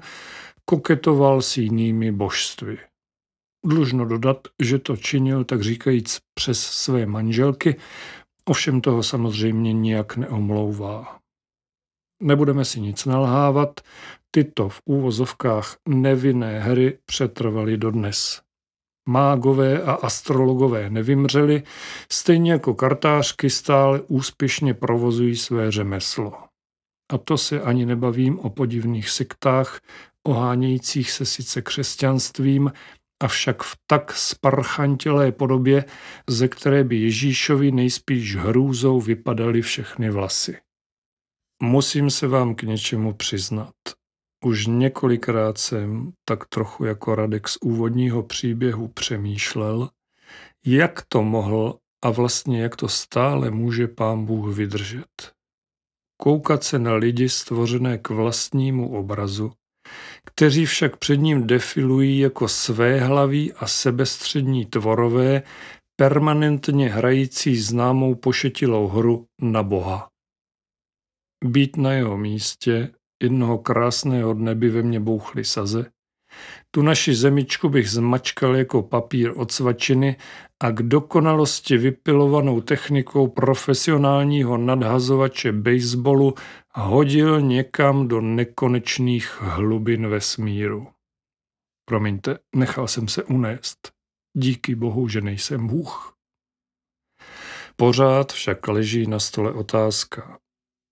koketoval 0.64 1.42
s 1.42 1.56
jinými 1.56 2.12
božstvy. 2.12 2.78
Dlužno 3.66 4.04
dodat, 4.04 4.48
že 4.62 4.78
to 4.78 4.96
činil 4.96 5.44
tak 5.44 5.62
říkajíc 5.62 6.18
přes 6.34 6.60
své 6.60 7.06
manželky, 7.06 7.76
ovšem 8.44 8.80
toho 8.80 9.02
samozřejmě 9.02 9.72
nijak 9.72 10.16
neomlouvá. 10.16 11.18
Nebudeme 12.22 12.64
si 12.64 12.80
nic 12.80 13.04
nalhávat, 13.04 13.80
tyto 14.30 14.68
v 14.68 14.80
úvozovkách 14.84 15.76
nevinné 15.88 16.60
hry 16.60 16.98
přetrvaly 17.06 17.76
dodnes. 17.76 18.42
Mágové 19.08 19.82
a 19.82 19.92
astrologové 19.92 20.90
nevymřeli, 20.90 21.62
stejně 22.12 22.52
jako 22.52 22.74
kartářky 22.74 23.50
stále 23.50 24.00
úspěšně 24.00 24.74
provozují 24.74 25.36
své 25.36 25.70
řemeslo. 25.70 26.32
A 27.12 27.18
to 27.18 27.38
se 27.38 27.60
ani 27.60 27.86
nebavím 27.86 28.38
o 28.38 28.50
podivných 28.50 29.10
sektách, 29.10 29.80
ohánějících 30.26 31.10
se 31.10 31.26
sice 31.26 31.62
křesťanstvím, 31.62 32.72
avšak 33.22 33.62
v 33.62 33.76
tak 33.86 34.12
sparchantělé 34.12 35.32
podobě, 35.32 35.84
ze 36.28 36.48
které 36.48 36.84
by 36.84 36.96
Ježíšovi 36.96 37.70
nejspíš 37.70 38.36
hrůzou 38.36 39.00
vypadaly 39.00 39.62
všechny 39.62 40.10
vlasy. 40.10 40.56
Musím 41.62 42.10
se 42.10 42.26
vám 42.26 42.54
k 42.54 42.62
něčemu 42.62 43.14
přiznat. 43.14 43.74
Už 44.44 44.66
několikrát 44.66 45.58
jsem, 45.58 46.12
tak 46.24 46.44
trochu 46.48 46.84
jako 46.84 47.14
Radek 47.14 47.48
z 47.48 47.58
úvodního 47.60 48.22
příběhu, 48.22 48.88
přemýšlel, 48.88 49.90
jak 50.66 51.02
to 51.08 51.22
mohl 51.22 51.78
a 52.04 52.10
vlastně 52.10 52.62
jak 52.62 52.76
to 52.76 52.88
stále 52.88 53.50
může 53.50 53.88
pán 53.88 54.24
Bůh 54.24 54.56
vydržet. 54.56 55.32
Koukat 56.16 56.64
se 56.64 56.78
na 56.78 56.94
lidi 56.94 57.28
stvořené 57.28 57.98
k 57.98 58.08
vlastnímu 58.08 58.98
obrazu, 58.98 59.52
kteří 60.24 60.66
však 60.66 60.96
před 60.96 61.16
ním 61.16 61.46
defilují 61.46 62.18
jako 62.18 62.48
svéhlaví 62.48 63.52
a 63.52 63.66
sebestřední 63.66 64.66
tvorové, 64.66 65.42
permanentně 65.96 66.88
hrající 66.88 67.56
známou 67.56 68.14
pošetilou 68.14 68.88
hru 68.88 69.26
na 69.42 69.62
Boha. 69.62 70.08
Být 71.44 71.76
na 71.76 71.92
jeho 71.92 72.16
místě, 72.16 72.90
jednoho 73.22 73.58
krásného 73.58 74.34
dne 74.34 74.54
by 74.54 74.68
ve 74.68 74.82
mně 74.82 75.00
bouchly 75.00 75.44
saze, 75.44 75.90
tu 76.70 76.82
naši 76.82 77.14
zemičku 77.14 77.68
bych 77.68 77.90
zmačkal 77.90 78.56
jako 78.56 78.82
papír 78.82 79.32
od 79.36 79.52
svačiny 79.52 80.16
a 80.60 80.70
k 80.70 80.82
dokonalosti 80.82 81.76
vypilovanou 81.76 82.60
technikou 82.60 83.28
profesionálního 83.28 84.56
nadhazovače 84.56 85.52
baseballu 85.52 86.34
hodil 86.74 87.40
někam 87.40 88.08
do 88.08 88.20
nekonečných 88.20 89.40
hlubin 89.40 90.08
vesmíru. 90.08 90.86
Promiňte, 91.84 92.38
nechal 92.56 92.88
jsem 92.88 93.08
se 93.08 93.24
unést. 93.24 93.92
Díky 94.36 94.74
bohu, 94.74 95.08
že 95.08 95.20
nejsem 95.20 95.66
Bůh. 95.66 96.14
Pořád 97.76 98.32
však 98.32 98.68
leží 98.68 99.06
na 99.06 99.18
stole 99.18 99.52
otázka, 99.52 100.38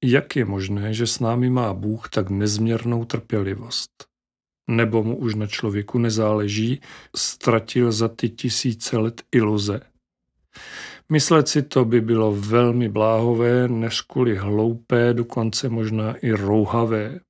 jak 0.05 0.37
je 0.37 0.45
možné, 0.45 0.95
že 0.95 1.07
s 1.07 1.21
námi 1.21 1.51
má 1.51 1.75
Bůh 1.75 2.09
tak 2.09 2.31
nezměrnou 2.31 3.05
trpělivost? 3.05 3.91
Nebo 4.71 5.03
mu 5.03 5.17
už 5.17 5.35
na 5.35 5.47
člověku 5.47 5.99
nezáleží, 5.99 6.81
ztratil 7.17 7.93
za 7.93 8.09
ty 8.09 8.29
tisíce 8.29 8.99
let 8.99 9.23
iluze? 9.33 9.81
Myslet 11.09 11.49
si 11.49 11.63
to 11.63 11.85
by 11.85 12.01
bylo 12.01 12.33
velmi 12.33 12.89
bláhové, 12.89 13.69
než 13.69 14.01
kvůli 14.01 14.37
hloupé, 14.37 15.15
dokonce 15.15 15.69
možná 15.69 16.15
i 16.15 16.31
rouhavé. 16.31 17.21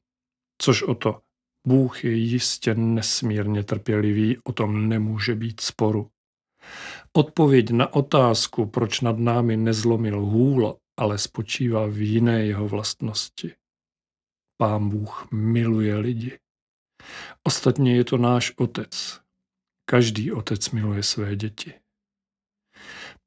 Což 0.58 0.82
o 0.82 0.94
to, 0.94 1.20
Bůh 1.66 2.04
je 2.04 2.12
jistě 2.12 2.74
nesmírně 2.74 3.62
trpělivý, 3.62 4.38
o 4.44 4.52
tom 4.52 4.88
nemůže 4.88 5.34
být 5.34 5.60
sporu. 5.60 6.08
Odpověď 7.12 7.70
na 7.70 7.94
otázku, 7.94 8.66
proč 8.66 9.00
nad 9.00 9.18
námi 9.18 9.56
nezlomil 9.56 10.20
hůl, 10.20 10.76
ale 10.96 11.18
spočívá 11.18 11.86
v 11.86 11.98
jiné 11.98 12.44
jeho 12.44 12.68
vlastnosti. 12.68 13.54
Pán 14.56 14.88
Bůh 14.88 15.28
miluje 15.32 15.96
lidi. 15.96 16.38
Ostatně 17.42 17.96
je 17.96 18.04
to 18.04 18.16
náš 18.16 18.52
otec. 18.56 19.20
Každý 19.84 20.32
otec 20.32 20.70
miluje 20.70 21.02
své 21.02 21.36
děti. 21.36 21.74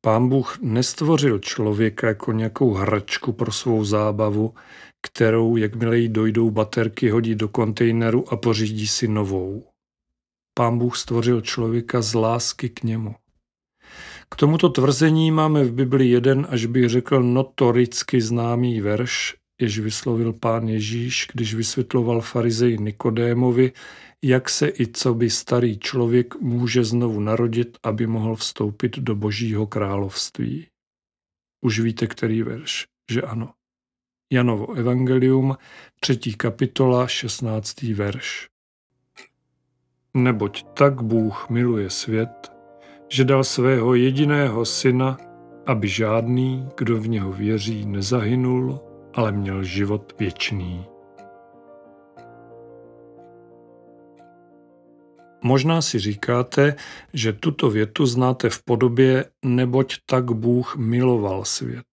Pán 0.01 0.29
Bůh 0.29 0.57
nestvořil 0.61 1.39
člověka 1.39 2.07
jako 2.07 2.31
nějakou 2.31 2.73
hračku 2.73 3.33
pro 3.33 3.51
svou 3.51 3.85
zábavu, 3.85 4.55
kterou, 5.01 5.57
jakmile 5.57 5.97
jí 5.97 6.09
dojdou 6.09 6.49
baterky, 6.49 7.09
hodí 7.09 7.35
do 7.35 7.49
kontejneru 7.49 8.33
a 8.33 8.37
pořídí 8.37 8.87
si 8.87 9.07
novou. 9.07 9.71
Pán 10.53 10.77
Bůh 10.77 10.97
stvořil 10.97 11.41
člověka 11.41 12.01
z 12.01 12.13
lásky 12.13 12.69
k 12.69 12.83
němu. 12.83 13.15
K 14.33 14.35
tomuto 14.35 14.69
tvrzení 14.69 15.31
máme 15.31 15.63
v 15.63 15.71
Bibli 15.71 16.09
jeden, 16.09 16.47
až 16.49 16.65
bych 16.65 16.89
řekl, 16.89 17.23
notoricky 17.23 18.21
známý 18.21 18.81
verš, 18.81 19.35
jež 19.61 19.79
vyslovil 19.79 20.33
pán 20.33 20.67
Ježíš, 20.67 21.27
když 21.33 21.53
vysvětloval 21.53 22.21
farizeji 22.21 22.77
Nikodémovi, 22.77 23.71
jak 24.23 24.49
se 24.49 24.69
i 24.79 24.87
co 24.87 25.13
by 25.13 25.29
starý 25.29 25.79
člověk 25.79 26.35
může 26.35 26.83
znovu 26.83 27.19
narodit, 27.19 27.77
aby 27.83 28.07
mohl 28.07 28.35
vstoupit 28.35 28.97
do 28.97 29.15
božího 29.15 29.67
království. 29.67 30.67
Už 31.61 31.79
víte, 31.79 32.07
který 32.07 32.43
verš, 32.43 32.85
že 33.11 33.21
ano. 33.21 33.53
Janovo 34.31 34.73
evangelium, 34.73 35.57
třetí 35.99 36.33
kapitola, 36.33 37.07
šestnáctý 37.07 37.93
verš. 37.93 38.47
Neboť 40.13 40.63
tak 40.73 41.01
Bůh 41.01 41.49
miluje 41.49 41.89
svět, 41.89 42.51
že 43.09 43.25
dal 43.25 43.43
svého 43.43 43.95
jediného 43.95 44.65
syna, 44.65 45.17
aby 45.65 45.87
žádný, 45.87 46.69
kdo 46.77 46.97
v 46.97 47.07
něho 47.07 47.31
věří, 47.31 47.85
nezahynul, 47.85 48.79
ale 49.13 49.31
měl 49.31 49.63
život 49.63 50.13
věčný. 50.19 50.85
Možná 55.43 55.81
si 55.81 55.99
říkáte, 55.99 56.75
že 57.13 57.33
tuto 57.33 57.69
větu 57.69 58.05
znáte 58.05 58.49
v 58.49 58.63
podobě 58.63 59.25
neboť 59.45 59.95
tak 60.05 60.31
Bůh 60.31 60.75
miloval 60.75 61.45
svět, 61.45 61.85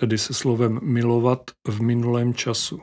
tedy 0.00 0.18
se 0.18 0.34
slovem 0.34 0.80
milovat 0.82 1.50
v 1.68 1.82
minulém 1.82 2.34
času. 2.34 2.80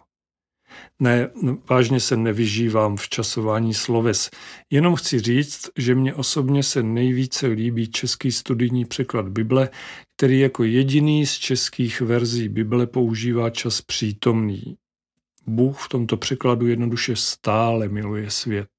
Ne, 1.00 1.30
vážně 1.70 2.00
se 2.00 2.18
nevyžívám 2.18 2.98
v 2.98 3.10
časování 3.10 3.74
sloves. 3.74 4.30
Jenom 4.70 4.96
chci 4.96 5.20
říct, 5.20 5.70
že 5.78 5.96
mně 5.96 6.14
osobně 6.14 6.64
se 6.64 6.84
nejvíce 6.84 7.48
líbí 7.48 7.88
český 7.92 8.32
studijní 8.32 8.86
překlad 8.86 9.28
Bible, 9.30 9.70
který 10.18 10.40
jako 10.40 10.64
jediný 10.64 11.26
z 11.26 11.34
českých 11.34 12.02
verzí 12.02 12.50
Bible 12.50 12.88
používá 12.88 13.50
čas 13.50 13.82
přítomný. 13.82 14.78
Bůh 15.48 15.86
v 15.86 15.90
tomto 15.90 16.18
překladu 16.18 16.68
jednoduše 16.68 17.16
stále 17.16 17.90
miluje 17.90 18.32
svět. 18.32 18.70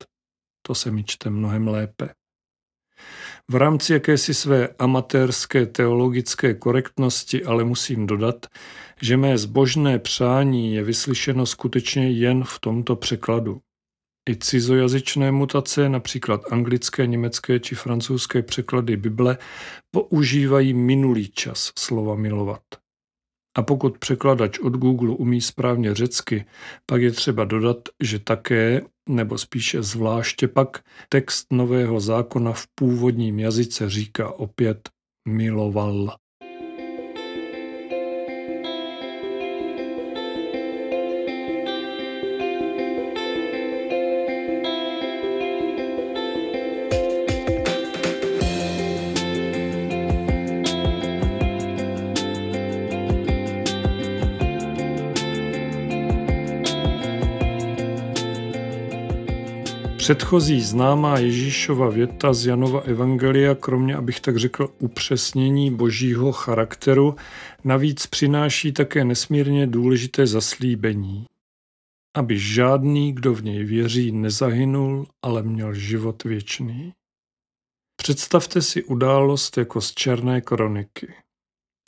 To 0.63 0.75
se 0.75 0.91
mi 0.91 1.05
čte 1.05 1.31
mnohem 1.31 1.69
lépe. 1.69 2.18
V 3.51 3.55
rámci 3.55 3.93
jakési 3.93 4.35
své 4.35 4.69
amatérské 4.79 5.67
teologické 5.67 6.55
korektnosti 6.55 7.45
ale 7.45 7.65
musím 7.65 8.07
dodat, 8.07 8.47
že 9.01 9.17
mé 9.17 9.39
zbožné 9.39 9.99
přání 9.99 10.75
je 10.75 10.83
vyslyšeno 10.83 11.47
skutečně 11.47 12.11
jen 12.11 12.45
v 12.45 12.59
tomto 12.61 12.97
překladu. 12.97 13.61
I 14.31 14.37
cizojazyčné 14.37 15.33
mutace, 15.33 15.89
například 15.89 16.41
anglické, 16.53 17.07
německé 17.07 17.61
či 17.61 17.75
francouzské 17.75 18.43
překlady 18.43 18.97
Bible, 18.97 19.39
používají 19.91 20.75
minulý 20.75 21.31
čas 21.31 21.73
slova 21.79 22.15
milovat. 22.15 22.63
A 23.59 23.63
pokud 23.63 23.99
překladač 23.99 24.59
od 24.59 24.73
Google 24.73 25.11
umí 25.11 25.41
správně 25.41 25.95
řecky, 25.95 26.45
pak 26.87 27.03
je 27.03 27.11
třeba 27.11 27.45
dodat, 27.45 27.77
že 28.03 28.19
také, 28.19 28.81
nebo 29.09 29.39
spíše 29.39 29.83
zvláště 29.83 30.49
pak, 30.49 30.85
text 31.09 31.47
Nového 31.53 32.01
zákona 32.01 32.53
v 32.53 32.67
původním 32.75 33.39
jazyce 33.39 33.91
říká 33.91 34.33
opět 34.33 34.89
miloval. 35.29 36.17
Předchozí 60.09 60.61
známá 60.61 61.19
Ježíšova 61.19 61.91
věta 61.91 62.33
z 62.33 62.47
Janova 62.47 62.81
Evangelia, 62.81 63.55
kromě, 63.55 63.97
abych 63.97 64.21
tak 64.21 64.37
řekl, 64.37 64.75
upřesnění 64.79 65.71
božího 65.71 66.33
charakteru, 66.33 67.17
navíc 67.65 68.07
přináší 68.07 68.73
také 68.73 69.05
nesmírně 69.05 69.67
důležité 69.67 70.27
zaslíbení. 70.27 71.27
Aby 72.17 72.39
žádný, 72.39 73.13
kdo 73.13 73.35
v 73.35 73.45
něj 73.45 73.65
věří, 73.65 74.13
nezahynul, 74.13 75.07
ale 75.23 75.43
měl 75.43 75.75
život 75.75 76.25
věčný. 76.25 76.93
Představte 77.97 78.63
si 78.63 78.85
událost 78.85 79.59
jako 79.59 79.81
z 79.81 79.93
černé 79.93 80.41
kroniky. 80.41 81.15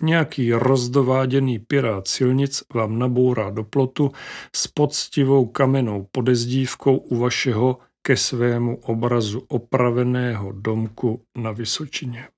Nějaký 0.02 0.52
rozdováděný 0.52 1.58
pirát 1.58 2.08
silnic 2.08 2.62
vám 2.74 2.98
nabourá 2.98 3.50
do 3.50 3.64
plotu 3.64 4.12
s 4.56 4.66
poctivou 4.66 5.46
kamennou 5.46 6.08
podezdívkou 6.12 6.96
u 6.96 7.16
vašeho 7.16 7.78
ke 8.02 8.16
svému 8.16 8.76
obrazu 8.76 9.44
opraveného 9.48 10.52
domku 10.52 11.22
na 11.38 11.52
Vysočině. 11.52 12.28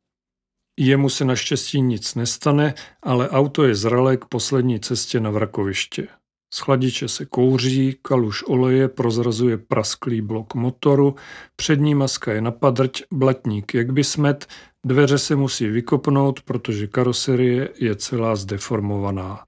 Jemu 0.78 1.08
se 1.08 1.24
naštěstí 1.24 1.80
nic 1.80 2.14
nestane, 2.14 2.74
ale 3.02 3.30
auto 3.30 3.64
je 3.64 3.74
zralé 3.74 4.16
k 4.16 4.24
poslední 4.24 4.80
cestě 4.80 5.20
na 5.20 5.30
vrakoviště. 5.30 6.08
Z 6.54 6.58
chladiče 6.58 7.08
se 7.08 7.26
kouří, 7.26 7.98
kaluš 8.02 8.42
oleje 8.42 8.88
prozrazuje 8.88 9.58
prasklý 9.58 10.20
blok 10.20 10.54
motoru, 10.54 11.14
přední 11.56 11.94
maska 11.94 12.32
je 12.32 12.40
na 12.40 12.50
padrť, 12.50 13.02
blatník 13.12 13.74
jak 13.74 13.92
by 13.92 14.04
smet, 14.04 14.46
dveře 14.86 15.18
se 15.18 15.36
musí 15.36 15.66
vykopnout, 15.66 16.42
protože 16.42 16.86
karoserie 16.86 17.68
je 17.80 17.96
celá 17.96 18.36
zdeformovaná. 18.36 19.44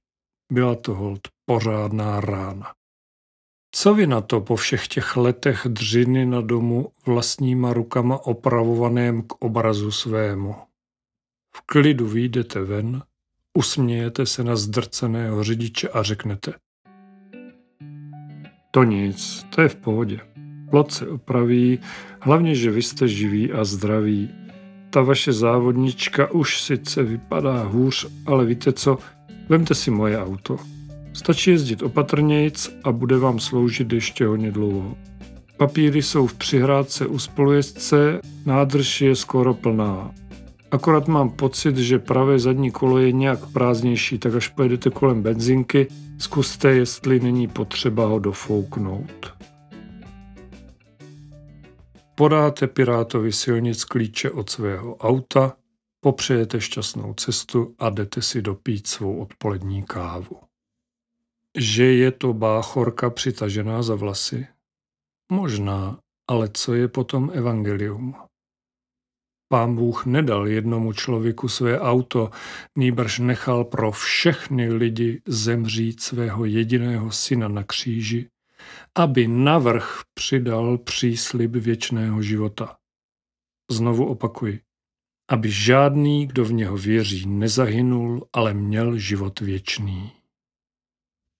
Byla 0.52 0.74
to 0.74 0.94
hold 0.94 1.20
pořádná 1.46 2.20
rána. 2.20 2.72
Co 3.76 3.94
vy 3.94 4.06
na 4.06 4.20
to 4.20 4.40
po 4.40 4.56
všech 4.56 4.88
těch 4.88 5.16
letech 5.16 5.66
dřiny 5.70 6.26
na 6.26 6.40
domu 6.40 6.88
vlastníma 7.06 7.72
rukama 7.72 8.26
opravovaném 8.26 9.22
k 9.22 9.32
obrazu 9.32 9.90
svému? 9.90 10.54
V 11.56 11.60
klidu 11.60 12.06
výjdete 12.06 12.60
ven, 12.60 13.02
usmějete 13.58 14.26
se 14.26 14.44
na 14.44 14.56
zdrceného 14.56 15.44
řidiče 15.44 15.88
a 15.88 16.02
řeknete 16.02 16.52
To 18.70 18.84
nic, 18.84 19.46
to 19.54 19.62
je 19.62 19.68
v 19.68 19.76
pohodě. 19.76 20.20
Plot 20.70 20.92
se 20.92 21.08
opraví, 21.08 21.78
hlavně, 22.20 22.54
že 22.54 22.70
vy 22.70 22.82
jste 22.82 23.08
živí 23.08 23.52
a 23.52 23.64
zdraví. 23.64 24.30
Ta 24.90 25.02
vaše 25.02 25.32
závodnička 25.32 26.30
už 26.30 26.62
sice 26.62 27.02
vypadá 27.02 27.62
hůř, 27.62 28.06
ale 28.26 28.44
víte 28.44 28.72
co, 28.72 28.98
vemte 29.48 29.74
si 29.74 29.90
moje 29.90 30.22
auto. 30.22 30.73
Stačí 31.14 31.50
jezdit 31.50 31.82
opatrnějc 31.82 32.70
a 32.84 32.92
bude 32.92 33.18
vám 33.18 33.38
sloužit 33.38 33.92
ještě 33.92 34.26
hodně 34.26 34.50
dlouho. 34.50 34.96
Papíry 35.56 36.02
jsou 36.02 36.26
v 36.26 36.34
přihrádce 36.34 37.06
u 37.06 37.18
spolujezdce, 37.18 38.20
nádrž 38.46 39.00
je 39.00 39.16
skoro 39.16 39.54
plná. 39.54 40.10
Akorát 40.70 41.08
mám 41.08 41.30
pocit, 41.30 41.76
že 41.76 41.98
pravé 41.98 42.38
zadní 42.38 42.70
kolo 42.70 42.98
je 42.98 43.12
nějak 43.12 43.52
prázdnější, 43.52 44.18
tak 44.18 44.34
až 44.34 44.48
pojedete 44.48 44.90
kolem 44.90 45.22
benzinky, 45.22 45.86
zkuste, 46.18 46.70
jestli 46.70 47.20
není 47.20 47.48
potřeba 47.48 48.06
ho 48.06 48.18
dofouknout. 48.18 49.34
Podáte 52.14 52.66
pirátovi 52.66 53.32
silnic 53.32 53.84
klíče 53.84 54.30
od 54.30 54.50
svého 54.50 54.96
auta, 54.96 55.52
popřejete 56.00 56.60
šťastnou 56.60 57.14
cestu 57.14 57.74
a 57.78 57.90
jdete 57.90 58.22
si 58.22 58.42
dopít 58.42 58.86
svou 58.86 59.18
odpolední 59.18 59.82
kávu. 59.82 60.36
Že 61.58 61.84
je 61.84 62.10
to 62.12 62.32
báchorka 62.32 63.10
přitažená 63.10 63.82
za 63.82 63.94
vlasy? 63.94 64.46
Možná, 65.32 65.98
ale 66.30 66.50
co 66.54 66.74
je 66.74 66.88
potom 66.88 67.30
evangelium? 67.34 68.14
Pán 69.48 69.74
Bůh 69.74 70.06
nedal 70.06 70.48
jednomu 70.48 70.92
člověku 70.92 71.48
své 71.48 71.80
auto, 71.80 72.30
nýbrž 72.78 73.18
nechal 73.18 73.64
pro 73.64 73.92
všechny 73.92 74.72
lidi 74.72 75.22
zemřít 75.26 76.00
svého 76.00 76.44
jediného 76.44 77.12
syna 77.12 77.48
na 77.48 77.64
kříži, 77.64 78.28
aby 78.98 79.28
navrh 79.28 80.00
přidal 80.14 80.78
příslib 80.78 81.50
věčného 81.50 82.22
života. 82.22 82.76
Znovu 83.70 84.06
opakuji, 84.06 84.60
aby 85.30 85.50
žádný, 85.50 86.26
kdo 86.26 86.44
v 86.44 86.52
něho 86.52 86.76
věří, 86.76 87.26
nezahynul, 87.26 88.28
ale 88.32 88.54
měl 88.54 88.98
život 88.98 89.40
věčný 89.40 90.23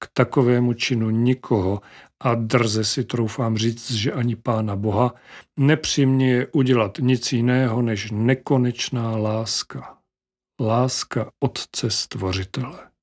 k 0.05 0.09
takovému 0.12 0.72
činu 0.72 1.11
nikoho 1.11 1.80
a 2.20 2.34
drze 2.34 2.84
si 2.84 3.05
troufám 3.05 3.57
říct, 3.57 3.90
že 3.90 4.12
ani 4.12 4.36
Pána 4.36 4.76
Boha 4.76 5.14
nepřiměje 5.57 6.46
udělat 6.52 6.98
nic 7.00 7.32
jiného 7.32 7.82
než 7.82 8.11
nekonečná 8.11 9.16
láska. 9.16 9.98
Láska 10.61 11.30
Otce 11.40 11.90
Stvořitele. 11.90 12.93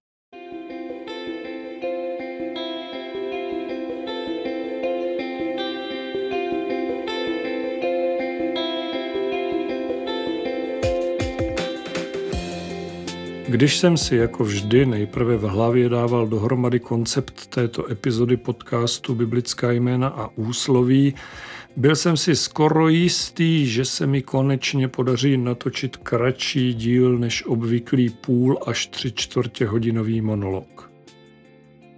Když 13.52 13.78
jsem 13.78 13.97
si 13.97 14.16
jako 14.16 14.43
vždy 14.43 14.86
nejprve 14.86 15.38
v 15.38 15.41
hlavě 15.41 15.89
dával 15.89 16.28
dohromady 16.28 16.80
koncept 16.80 17.47
této 17.47 17.91
epizody 17.91 18.38
podcastu 18.38 19.16
Biblická 19.16 19.72
jména 19.72 20.08
a 20.08 20.30
úsloví, 20.36 21.14
byl 21.76 21.95
jsem 21.95 22.18
si 22.18 22.36
skoro 22.36 22.88
jistý, 22.88 23.68
že 23.68 23.86
se 23.86 24.08
mi 24.08 24.22
konečně 24.22 24.88
podaří 24.88 25.38
natočit 25.38 25.97
kratší 25.97 26.74
díl 26.74 27.18
než 27.18 27.45
obvyklý 27.45 28.10
půl 28.10 28.60
až 28.66 28.88
tři 28.88 29.12
čtvrtě 29.12 29.66
hodinový 29.66 30.22
monolog. 30.22 30.91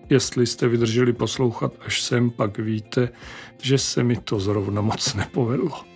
Jestli 0.10 0.48
jste 0.48 0.68
vydrželi 0.68 1.14
poslouchat 1.14 1.74
až 1.86 2.02
sem, 2.02 2.30
pak 2.30 2.58
víte, 2.58 3.10
že 3.62 3.78
se 3.78 4.04
mi 4.04 4.16
to 4.16 4.40
zrovna 4.40 4.82
moc 4.82 5.14
nepovedlo. 5.14 5.93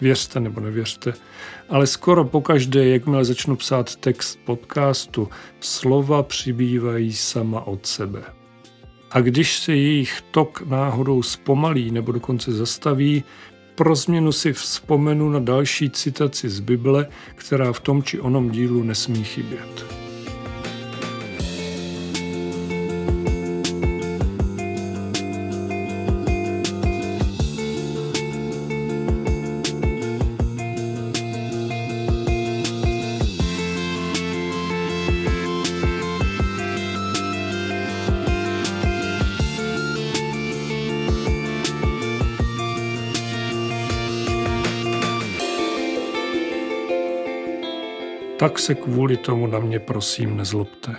Věřte 0.00 0.40
nebo 0.40 0.60
nevěřte, 0.60 1.12
ale 1.68 1.86
skoro 1.86 2.24
pokaždé, 2.24 2.88
jakmile 2.88 3.24
začnu 3.24 3.56
psát 3.56 3.96
text 3.96 4.38
podcastu, 4.44 5.28
slova 5.60 6.22
přibývají 6.22 7.12
sama 7.12 7.66
od 7.66 7.86
sebe. 7.86 8.22
A 9.10 9.20
když 9.20 9.58
se 9.58 9.76
jejich 9.76 10.20
tok 10.30 10.62
náhodou 10.66 11.22
zpomalí 11.22 11.90
nebo 11.90 12.12
dokonce 12.12 12.52
zastaví, 12.52 13.24
pro 13.74 13.94
změnu 13.94 14.32
si 14.32 14.52
vzpomenu 14.52 15.30
na 15.30 15.38
další 15.38 15.90
citaci 15.90 16.48
z 16.48 16.60
Bible, 16.60 17.08
která 17.34 17.72
v 17.72 17.80
tom 17.80 18.02
či 18.02 18.20
onom 18.20 18.50
dílu 18.50 18.82
nesmí 18.82 19.24
chybět. 19.24 20.07
Tak 48.38 48.58
se 48.58 48.74
kvůli 48.74 49.16
tomu 49.16 49.46
na 49.46 49.58
mě 49.58 49.78
prosím 49.78 50.36
nezlobte. 50.36 50.96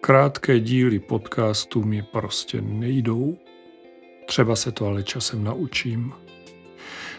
Krátké 0.00 0.60
díly 0.60 0.98
podcastů 0.98 1.84
mi 1.84 2.02
prostě 2.02 2.60
nejdou. 2.60 3.36
Třeba 4.26 4.56
se 4.56 4.72
to 4.72 4.86
ale 4.86 5.02
časem 5.02 5.44
naučím. 5.44 6.12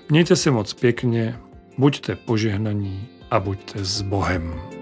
Mějte 0.10 0.36
se 0.36 0.52
moc 0.52 0.74
pěkně, 0.74 1.40
buďte 1.78 2.16
požehnaní 2.16 3.08
a 3.32 3.40
buďte 3.40 3.86
s 3.86 4.02
Bohem. 4.02 4.81